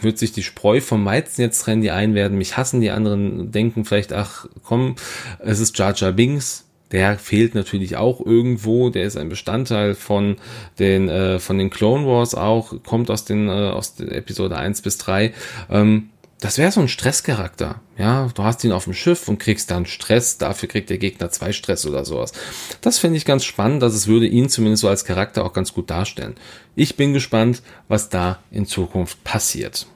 wird 0.00 0.18
sich 0.18 0.32
die 0.32 0.42
Spreu 0.42 0.80
vom 0.80 1.04
Weizen 1.04 1.42
jetzt 1.42 1.60
trennen. 1.60 1.82
Die 1.82 1.90
einen 1.90 2.14
werden 2.14 2.38
mich 2.38 2.56
hassen, 2.56 2.80
die 2.80 2.90
anderen 2.90 3.52
denken 3.52 3.84
vielleicht, 3.84 4.12
ach 4.12 4.46
komm, 4.64 4.96
es 5.40 5.60
ist 5.60 5.78
Jar 5.78 5.94
Jar 5.94 6.12
Binks 6.12 6.67
der 6.92 7.18
fehlt 7.18 7.54
natürlich 7.54 7.96
auch 7.96 8.24
irgendwo, 8.24 8.90
der 8.90 9.04
ist 9.04 9.16
ein 9.16 9.28
Bestandteil 9.28 9.94
von 9.94 10.36
den, 10.78 11.08
äh, 11.08 11.38
von 11.38 11.58
den 11.58 11.70
Clone 11.70 12.06
Wars 12.06 12.34
auch, 12.34 12.74
kommt 12.84 13.10
aus 13.10 13.24
den, 13.24 13.48
äh, 13.48 13.70
aus 13.70 13.96
der 13.96 14.12
Episode 14.12 14.56
1 14.56 14.82
bis 14.82 14.98
3. 14.98 15.32
Ähm, 15.70 16.10
das 16.40 16.56
wäre 16.56 16.70
so 16.70 16.80
ein 16.80 16.88
Stresscharakter. 16.88 17.80
Ja, 17.96 18.28
du 18.32 18.44
hast 18.44 18.62
ihn 18.62 18.70
auf 18.70 18.84
dem 18.84 18.94
Schiff 18.94 19.28
und 19.28 19.38
kriegst 19.38 19.72
dann 19.72 19.86
Stress, 19.86 20.38
dafür 20.38 20.68
kriegt 20.68 20.88
der 20.88 20.98
Gegner 20.98 21.30
zwei 21.30 21.52
Stress 21.52 21.84
oder 21.84 22.04
sowas. 22.04 22.32
Das 22.80 22.98
finde 22.98 23.16
ich 23.16 23.24
ganz 23.24 23.44
spannend, 23.44 23.82
dass 23.82 23.94
es 23.94 24.06
würde 24.06 24.28
ihn 24.28 24.48
zumindest 24.48 24.82
so 24.82 24.88
als 24.88 25.04
Charakter 25.04 25.44
auch 25.44 25.52
ganz 25.52 25.74
gut 25.74 25.90
darstellen. 25.90 26.36
Ich 26.76 26.96
bin 26.96 27.12
gespannt, 27.12 27.62
was 27.88 28.08
da 28.08 28.38
in 28.52 28.66
Zukunft 28.66 29.24
passiert. 29.24 29.86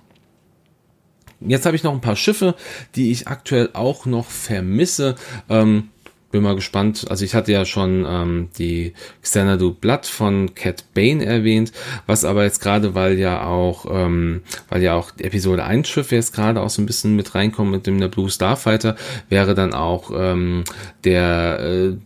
Jetzt 1.38 1.64
habe 1.64 1.76
ich 1.76 1.84
noch 1.84 1.92
ein 1.92 2.00
paar 2.00 2.16
Schiffe, 2.16 2.56
die 2.96 3.12
ich 3.12 3.28
aktuell 3.28 3.70
auch 3.72 4.04
noch 4.06 4.28
vermisse. 4.28 5.14
Ähm, 5.48 5.90
bin 6.32 6.42
mal 6.42 6.56
gespannt. 6.56 7.06
Also 7.08 7.24
ich 7.24 7.34
hatte 7.34 7.52
ja 7.52 7.64
schon 7.64 8.04
ähm, 8.08 8.48
die 8.58 8.94
Xanadu 9.22 9.72
Blood 9.72 10.06
von 10.06 10.54
Cat 10.54 10.84
Bane 10.94 11.24
erwähnt, 11.24 11.72
was 12.06 12.24
aber 12.24 12.42
jetzt 12.42 12.60
gerade, 12.60 12.94
weil 12.96 13.18
ja 13.18 13.46
auch, 13.46 13.86
ähm, 13.88 14.42
weil 14.68 14.82
ja 14.82 14.94
auch 14.94 15.12
Episode 15.18 15.64
1 15.64 15.88
Schiff 15.88 16.10
jetzt 16.10 16.34
gerade 16.34 16.60
auch 16.60 16.70
so 16.70 16.82
ein 16.82 16.86
bisschen 16.86 17.14
mit 17.14 17.34
reinkommt 17.34 17.70
mit 17.70 17.86
dem 17.86 18.00
der 18.00 18.08
Blue 18.08 18.30
Starfighter, 18.30 18.96
wäre 19.28 19.54
dann 19.54 19.74
auch 19.74 20.10
ähm, 20.14 20.64
der 21.04 21.60
äh, 21.60 21.96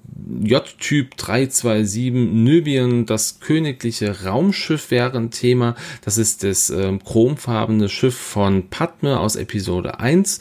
J-Typ 0.43 1.17
327 1.17 2.13
Nubien, 2.13 3.07
das 3.07 3.39
königliche 3.39 4.25
Raumschiff 4.25 4.91
wäre 4.91 5.17
ein 5.17 5.31
Thema. 5.31 5.77
Das 6.05 6.19
ist 6.19 6.43
das 6.43 6.71
ähm, 6.71 7.03
chromfarbene 7.05 7.89
Schiff 7.89 8.17
von 8.17 8.69
Padme 8.69 9.21
aus 9.21 9.37
Episode 9.37 10.01
1 10.01 10.41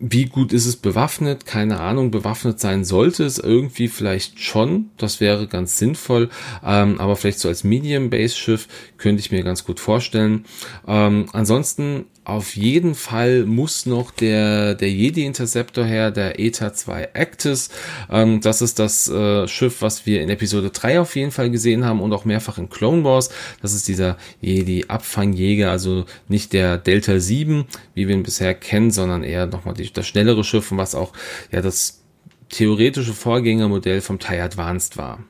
wie 0.00 0.24
gut 0.24 0.52
ist 0.54 0.64
es 0.64 0.76
bewaffnet? 0.76 1.44
Keine 1.44 1.78
Ahnung. 1.78 2.10
Bewaffnet 2.10 2.58
sein 2.58 2.84
sollte 2.84 3.24
es 3.24 3.38
irgendwie 3.38 3.86
vielleicht 3.88 4.40
schon. 4.40 4.88
Das 4.96 5.20
wäre 5.20 5.46
ganz 5.46 5.76
sinnvoll. 5.76 6.30
Ähm, 6.64 6.98
aber 6.98 7.16
vielleicht 7.16 7.38
so 7.38 7.48
als 7.48 7.64
Medium-Base-Schiff 7.64 8.66
könnte 8.96 9.20
ich 9.20 9.30
mir 9.30 9.42
ganz 9.42 9.64
gut 9.64 9.78
vorstellen. 9.78 10.46
Ähm, 10.88 11.26
ansonsten 11.32 12.06
auf 12.24 12.54
jeden 12.54 12.94
Fall 12.94 13.44
muss 13.44 13.86
noch 13.86 14.10
der, 14.10 14.74
der 14.74 14.90
Jedi 14.90 15.24
Interceptor 15.24 15.84
her, 15.84 16.10
der 16.10 16.38
ETA 16.38 16.72
2 16.74 17.10
Actis. 17.14 17.70
Ähm, 18.10 18.40
das 18.40 18.62
ist 18.62 18.78
das 18.78 19.08
äh, 19.08 19.48
Schiff, 19.48 19.80
was 19.80 20.06
wir 20.06 20.20
in 20.20 20.28
Episode 20.28 20.70
3 20.70 21.00
auf 21.00 21.16
jeden 21.16 21.30
Fall 21.30 21.50
gesehen 21.50 21.84
haben 21.84 22.00
und 22.00 22.12
auch 22.12 22.24
mehrfach 22.24 22.58
in 22.58 22.68
Clone 22.68 23.04
Wars. 23.04 23.30
Das 23.62 23.72
ist 23.72 23.88
dieser 23.88 24.16
Jedi 24.40 24.84
Abfangjäger, 24.88 25.70
also 25.70 26.04
nicht 26.28 26.52
der 26.52 26.76
Delta 26.78 27.18
7, 27.18 27.64
wie 27.94 28.06
wir 28.06 28.14
ihn 28.14 28.22
bisher 28.22 28.54
kennen, 28.54 28.90
sondern 28.90 29.24
eher 29.24 29.46
nochmal 29.46 29.74
die, 29.74 29.92
das 29.92 30.06
schnellere 30.06 30.44
Schiff, 30.44 30.68
was 30.72 30.94
auch 30.94 31.12
ja 31.50 31.62
das 31.62 32.02
theoretische 32.50 33.14
Vorgängermodell 33.14 34.00
vom 34.00 34.18
TIE 34.18 34.40
Advanced 34.40 34.96
war 34.96 35.24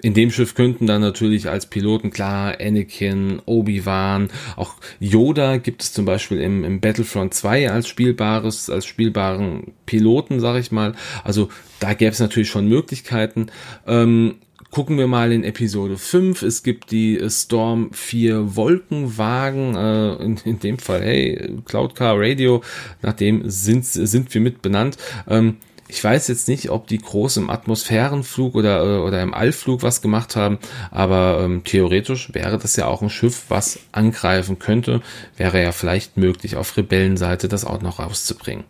in 0.00 0.14
dem 0.14 0.30
Schiff 0.30 0.54
könnten 0.54 0.86
dann 0.86 1.00
natürlich 1.00 1.48
als 1.48 1.66
Piloten 1.66 2.10
klar 2.10 2.56
Anakin, 2.60 3.42
Obi-Wan, 3.46 4.30
auch 4.56 4.74
Yoda 5.00 5.56
gibt 5.56 5.82
es 5.82 5.92
zum 5.92 6.04
Beispiel 6.04 6.40
im, 6.40 6.64
im 6.64 6.80
Battlefront 6.80 7.34
2 7.34 7.70
als 7.70 7.88
spielbares, 7.88 8.70
als 8.70 8.86
spielbaren 8.86 9.72
Piloten, 9.86 10.40
sag 10.40 10.58
ich 10.58 10.70
mal. 10.70 10.94
Also 11.24 11.48
da 11.80 11.94
gäbe 11.94 12.12
es 12.12 12.20
natürlich 12.20 12.48
schon 12.48 12.68
Möglichkeiten. 12.68 13.46
Ähm, 13.86 14.36
gucken 14.70 14.98
wir 14.98 15.08
mal 15.08 15.32
in 15.32 15.44
Episode 15.44 15.96
5. 15.96 16.42
Es 16.42 16.62
gibt 16.62 16.90
die 16.92 17.20
Storm 17.28 17.90
4 17.92 18.54
Wolkenwagen, 18.54 19.74
äh, 19.74 20.14
in, 20.22 20.36
in 20.44 20.60
dem 20.60 20.78
Fall, 20.78 21.02
hey, 21.02 21.56
Cloud 21.64 21.94
Car 21.94 22.14
Radio, 22.18 22.62
nachdem 23.02 23.48
sind, 23.50 23.84
sind 23.84 24.32
wir 24.32 24.40
mit 24.40 24.62
benannt. 24.62 24.96
Ähm, 25.28 25.56
ich 25.88 26.04
weiß 26.04 26.28
jetzt 26.28 26.48
nicht, 26.48 26.70
ob 26.70 26.86
die 26.86 26.98
groß 26.98 27.38
im 27.38 27.50
Atmosphärenflug 27.50 28.54
oder, 28.54 28.84
äh, 28.84 28.98
oder 28.98 29.22
im 29.22 29.34
Allflug 29.34 29.82
was 29.82 30.02
gemacht 30.02 30.36
haben, 30.36 30.58
aber 30.90 31.40
ähm, 31.42 31.64
theoretisch 31.64 32.32
wäre 32.34 32.58
das 32.58 32.76
ja 32.76 32.86
auch 32.86 33.02
ein 33.02 33.10
Schiff, 33.10 33.46
was 33.48 33.80
angreifen 33.92 34.58
könnte. 34.58 35.00
Wäre 35.36 35.62
ja 35.62 35.72
vielleicht 35.72 36.16
möglich, 36.16 36.56
auf 36.56 36.76
Rebellenseite 36.76 37.48
das 37.48 37.64
auch 37.64 37.80
noch 37.80 37.98
rauszubringen. 37.98 38.64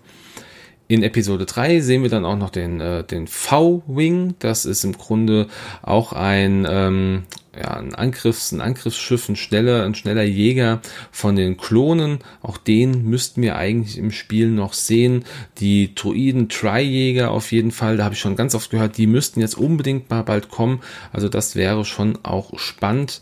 In 0.87 1.03
Episode 1.03 1.45
3 1.45 1.81
sehen 1.81 2.03
wir 2.03 2.09
dann 2.09 2.25
auch 2.25 2.39
noch 2.39 2.51
den, 2.51 2.81
äh, 2.81 3.05
den 3.05 3.27
V-Wing. 3.27 4.37
Das 4.39 4.65
ist 4.65 4.85
im 4.85 4.97
Grunde 4.97 5.49
auch 5.83 6.15
ein, 6.15 6.67
ähm, 6.69 7.25
ja, 7.59 7.77
ein, 7.77 7.95
Angriffs-, 7.95 8.53
ein 8.53 8.61
Angriffsschiff, 8.61 9.29
ein 9.29 9.37
schneller, 9.37 9.85
ein 9.85 9.95
schneller 9.95 10.23
Jäger 10.23 10.81
von 11.11 11.35
den 11.35 11.57
Klonen. 11.57 12.21
Auch 12.41 12.57
den 12.57 13.05
müssten 13.05 13.43
wir 13.43 13.57
eigentlich 13.57 13.99
im 13.99 14.13
Spiel 14.13 14.49
noch 14.49 14.73
sehen. 14.73 15.25
Die 15.59 15.95
Druiden 15.95 16.49
Tri-Jäger 16.49 17.31
auf 17.31 17.51
jeden 17.51 17.73
Fall, 17.73 17.97
da 17.97 18.05
habe 18.05 18.15
ich 18.15 18.21
schon 18.21 18.37
ganz 18.37 18.55
oft 18.55 18.71
gehört, 18.71 18.97
die 18.97 19.07
müssten 19.07 19.41
jetzt 19.41 19.59
unbedingt 19.59 20.09
mal 20.11 20.23
bald 20.23 20.51
kommen. 20.51 20.81
Also 21.13 21.29
das 21.29 21.57
wäre 21.57 21.85
schon 21.85 22.19
auch 22.23 22.59
spannend. 22.59 23.21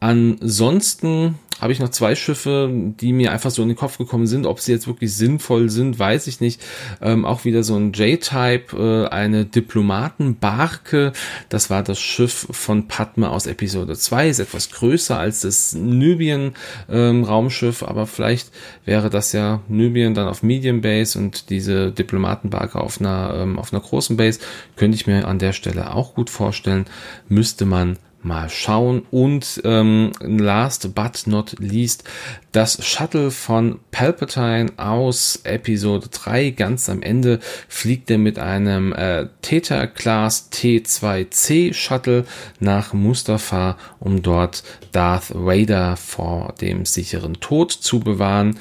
Ansonsten 0.00 1.36
habe 1.60 1.72
ich 1.72 1.78
noch 1.78 1.90
zwei 1.90 2.14
Schiffe, 2.14 2.70
die 2.72 3.12
mir 3.12 3.32
einfach 3.32 3.50
so 3.50 3.60
in 3.62 3.68
den 3.68 3.76
Kopf 3.76 3.98
gekommen 3.98 4.26
sind. 4.26 4.46
Ob 4.46 4.60
sie 4.60 4.72
jetzt 4.72 4.86
wirklich 4.86 5.14
sinnvoll 5.14 5.68
sind, 5.68 5.98
weiß 5.98 6.26
ich 6.26 6.40
nicht. 6.40 6.62
Ähm, 7.02 7.26
auch 7.26 7.44
wieder 7.44 7.62
so 7.62 7.76
ein 7.76 7.92
J-Type, 7.92 8.76
äh, 8.76 9.08
eine 9.08 9.44
Diplomatenbarke. 9.44 11.12
Das 11.50 11.68
war 11.68 11.82
das 11.82 12.00
Schiff 12.00 12.46
von 12.50 12.88
Padme 12.88 13.28
aus 13.30 13.46
Episode 13.46 13.94
2. 13.94 14.30
Ist 14.30 14.38
etwas 14.38 14.70
größer 14.70 15.18
als 15.18 15.42
das 15.42 15.74
Nubien-Raumschiff, 15.74 17.82
ähm, 17.82 17.88
aber 17.88 18.06
vielleicht 18.06 18.50
wäre 18.86 19.10
das 19.10 19.32
ja 19.32 19.60
Nubien 19.68 20.14
dann 20.14 20.28
auf 20.28 20.42
Medium 20.42 20.80
Base 20.80 21.18
und 21.18 21.50
diese 21.50 21.92
Diplomatenbarke 21.92 22.80
auf 22.80 23.00
einer, 23.00 23.34
ähm, 23.36 23.58
auf 23.58 23.74
einer 23.74 23.82
großen 23.82 24.16
Base. 24.16 24.40
Könnte 24.76 24.94
ich 24.94 25.06
mir 25.06 25.28
an 25.28 25.38
der 25.38 25.52
Stelle 25.52 25.94
auch 25.94 26.14
gut 26.14 26.30
vorstellen. 26.30 26.86
Müsste 27.28 27.66
man 27.66 27.98
mal 28.22 28.48
schauen. 28.48 29.02
Und 29.10 29.60
ähm, 29.64 30.12
last 30.20 30.94
but 30.94 31.26
not 31.26 31.56
least, 31.58 32.04
das 32.52 32.84
Shuttle 32.84 33.30
von 33.30 33.78
Palpatine 33.90 34.72
aus 34.76 35.40
Episode 35.44 36.08
3. 36.10 36.50
Ganz 36.50 36.88
am 36.88 37.02
Ende 37.02 37.38
fliegt 37.68 38.10
er 38.10 38.18
mit 38.18 38.38
einem 38.38 38.92
äh, 38.92 39.28
Theta 39.42 39.86
Class 39.86 40.50
T2C 40.52 41.72
Shuttle 41.72 42.24
nach 42.58 42.92
Mustafa, 42.92 43.76
um 44.00 44.22
dort 44.22 44.62
Darth 44.92 45.32
Vader 45.34 45.96
vor 45.96 46.54
dem 46.60 46.84
sicheren 46.84 47.34
Tod 47.40 47.70
zu 47.72 48.00
bewahren. 48.00 48.58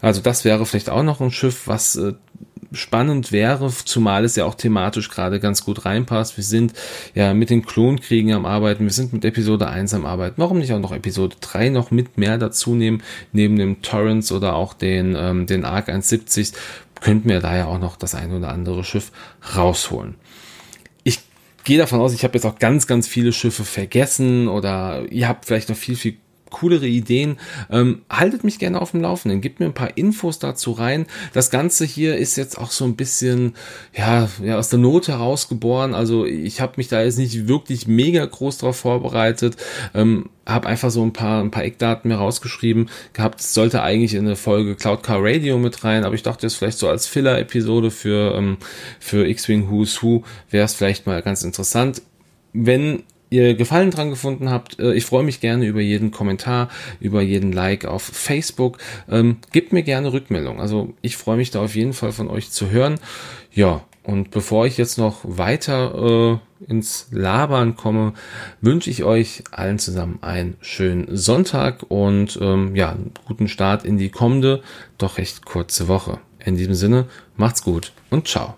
Also 0.00 0.20
das 0.20 0.44
wäre 0.44 0.64
vielleicht 0.64 0.90
auch 0.90 1.02
noch 1.02 1.20
ein 1.20 1.30
Schiff, 1.30 1.66
was 1.66 1.96
äh, 1.96 2.14
spannend 2.72 3.32
wäre, 3.32 3.72
zumal 3.84 4.24
es 4.24 4.36
ja 4.36 4.44
auch 4.44 4.54
thematisch 4.54 5.10
gerade 5.10 5.40
ganz 5.40 5.64
gut 5.64 5.84
reinpasst. 5.84 6.36
Wir 6.36 6.44
sind 6.44 6.72
ja 7.14 7.34
mit 7.34 7.50
den 7.50 7.64
Klonkriegen 7.64 8.32
am 8.32 8.46
Arbeiten, 8.46 8.84
wir 8.84 8.92
sind 8.92 9.12
mit 9.12 9.24
Episode 9.24 9.68
1 9.68 9.94
am 9.94 10.06
Arbeiten. 10.06 10.34
Warum 10.38 10.58
nicht 10.58 10.72
auch 10.72 10.80
noch 10.80 10.92
Episode 10.92 11.36
3 11.40 11.70
noch 11.70 11.90
mit 11.90 12.18
mehr 12.18 12.38
dazu 12.38 12.74
nehmen, 12.74 13.02
neben 13.32 13.56
dem 13.56 13.82
Torrents 13.82 14.32
oder 14.32 14.54
auch 14.54 14.74
den, 14.74 15.14
ähm, 15.16 15.46
den 15.46 15.64
Arc 15.64 15.88
170, 15.88 16.52
könnten 17.00 17.28
wir 17.28 17.40
da 17.40 17.56
ja 17.56 17.66
auch 17.66 17.78
noch 17.78 17.96
das 17.96 18.14
ein 18.14 18.32
oder 18.32 18.48
andere 18.48 18.84
Schiff 18.84 19.12
rausholen. 19.56 20.14
Ich 21.04 21.20
gehe 21.64 21.78
davon 21.78 22.00
aus, 22.00 22.14
ich 22.14 22.24
habe 22.24 22.34
jetzt 22.34 22.44
auch 22.44 22.58
ganz, 22.58 22.86
ganz 22.86 23.06
viele 23.06 23.32
Schiffe 23.32 23.64
vergessen 23.64 24.48
oder 24.48 25.04
ihr 25.10 25.28
habt 25.28 25.44
vielleicht 25.44 25.68
noch 25.68 25.76
viel, 25.76 25.96
viel 25.96 26.16
coolere 26.50 26.86
Ideen. 26.86 27.38
Ähm, 27.70 28.02
haltet 28.10 28.44
mich 28.44 28.58
gerne 28.58 28.80
auf 28.80 28.92
dem 28.92 29.02
Laufenden, 29.02 29.40
gebt 29.40 29.60
mir 29.60 29.66
ein 29.66 29.74
paar 29.74 29.96
Infos 29.96 30.38
dazu 30.38 30.72
rein. 30.72 31.06
Das 31.32 31.50
Ganze 31.50 31.84
hier 31.84 32.16
ist 32.16 32.36
jetzt 32.36 32.58
auch 32.58 32.70
so 32.70 32.84
ein 32.84 32.96
bisschen 32.96 33.54
ja, 33.96 34.28
ja 34.42 34.58
aus 34.58 34.68
der 34.68 34.78
Not 34.78 35.08
herausgeboren. 35.08 35.94
Also 35.94 36.24
ich 36.24 36.60
habe 36.60 36.74
mich 36.76 36.88
da 36.88 37.02
jetzt 37.02 37.18
nicht 37.18 37.48
wirklich 37.48 37.86
mega 37.86 38.24
groß 38.24 38.58
drauf 38.58 38.76
vorbereitet. 38.76 39.56
Ähm, 39.94 40.30
habe 40.46 40.68
einfach 40.68 40.90
so 40.90 41.02
ein 41.02 41.12
paar, 41.12 41.42
ein 41.42 41.50
paar 41.50 41.64
Eckdaten 41.64 42.08
mir 42.08 42.16
rausgeschrieben 42.16 42.88
gehabt. 43.12 43.40
Es 43.40 43.52
sollte 43.52 43.82
eigentlich 43.82 44.14
in 44.14 44.26
eine 44.26 44.36
Folge 44.36 44.76
Cloud 44.76 45.02
Car 45.02 45.18
Radio 45.20 45.58
mit 45.58 45.82
rein, 45.82 46.04
aber 46.04 46.14
ich 46.14 46.22
dachte, 46.22 46.46
es 46.46 46.54
vielleicht 46.54 46.78
so 46.78 46.88
als 46.88 47.06
Filler-Episode 47.06 47.90
für, 47.90 48.34
ähm, 48.36 48.58
für 49.00 49.26
X-Wing 49.26 49.70
Who's 49.70 50.02
Who 50.02 50.22
wäre 50.50 50.64
es 50.64 50.74
vielleicht 50.74 51.06
mal 51.06 51.20
ganz 51.22 51.42
interessant. 51.42 52.02
Wenn 52.52 53.02
ihr 53.36 53.54
Gefallen 53.54 53.90
dran 53.90 54.10
gefunden 54.10 54.50
habt. 54.50 54.78
Äh, 54.78 54.94
ich 54.94 55.04
freue 55.04 55.24
mich 55.24 55.40
gerne 55.40 55.66
über 55.66 55.80
jeden 55.80 56.10
Kommentar, 56.10 56.68
über 57.00 57.22
jeden 57.22 57.52
Like 57.52 57.84
auf 57.84 58.02
Facebook. 58.02 58.78
Ähm, 59.08 59.38
gebt 59.52 59.72
mir 59.72 59.82
gerne 59.82 60.12
Rückmeldung. 60.12 60.60
Also 60.60 60.94
ich 61.02 61.16
freue 61.16 61.36
mich 61.36 61.50
da 61.50 61.62
auf 61.62 61.74
jeden 61.74 61.92
Fall 61.92 62.12
von 62.12 62.28
euch 62.28 62.50
zu 62.50 62.70
hören. 62.70 62.96
Ja, 63.52 63.84
und 64.06 64.30
bevor 64.30 64.66
ich 64.66 64.78
jetzt 64.78 64.98
noch 64.98 65.20
weiter 65.24 66.38
äh, 66.62 66.70
ins 66.70 67.08
Labern 67.10 67.74
komme, 67.74 68.12
wünsche 68.60 68.88
ich 68.88 69.02
euch 69.02 69.42
allen 69.50 69.80
zusammen 69.80 70.20
einen 70.22 70.56
schönen 70.60 71.16
Sonntag 71.16 71.82
und 71.88 72.38
ähm, 72.40 72.76
ja, 72.76 72.90
einen 72.90 73.12
guten 73.26 73.48
Start 73.48 73.84
in 73.84 73.98
die 73.98 74.10
kommende, 74.10 74.62
doch 74.96 75.18
recht 75.18 75.44
kurze 75.44 75.88
Woche. 75.88 76.20
In 76.44 76.56
diesem 76.56 76.74
Sinne, 76.74 77.06
macht's 77.36 77.64
gut 77.64 77.92
und 78.10 78.28
ciao. 78.28 78.54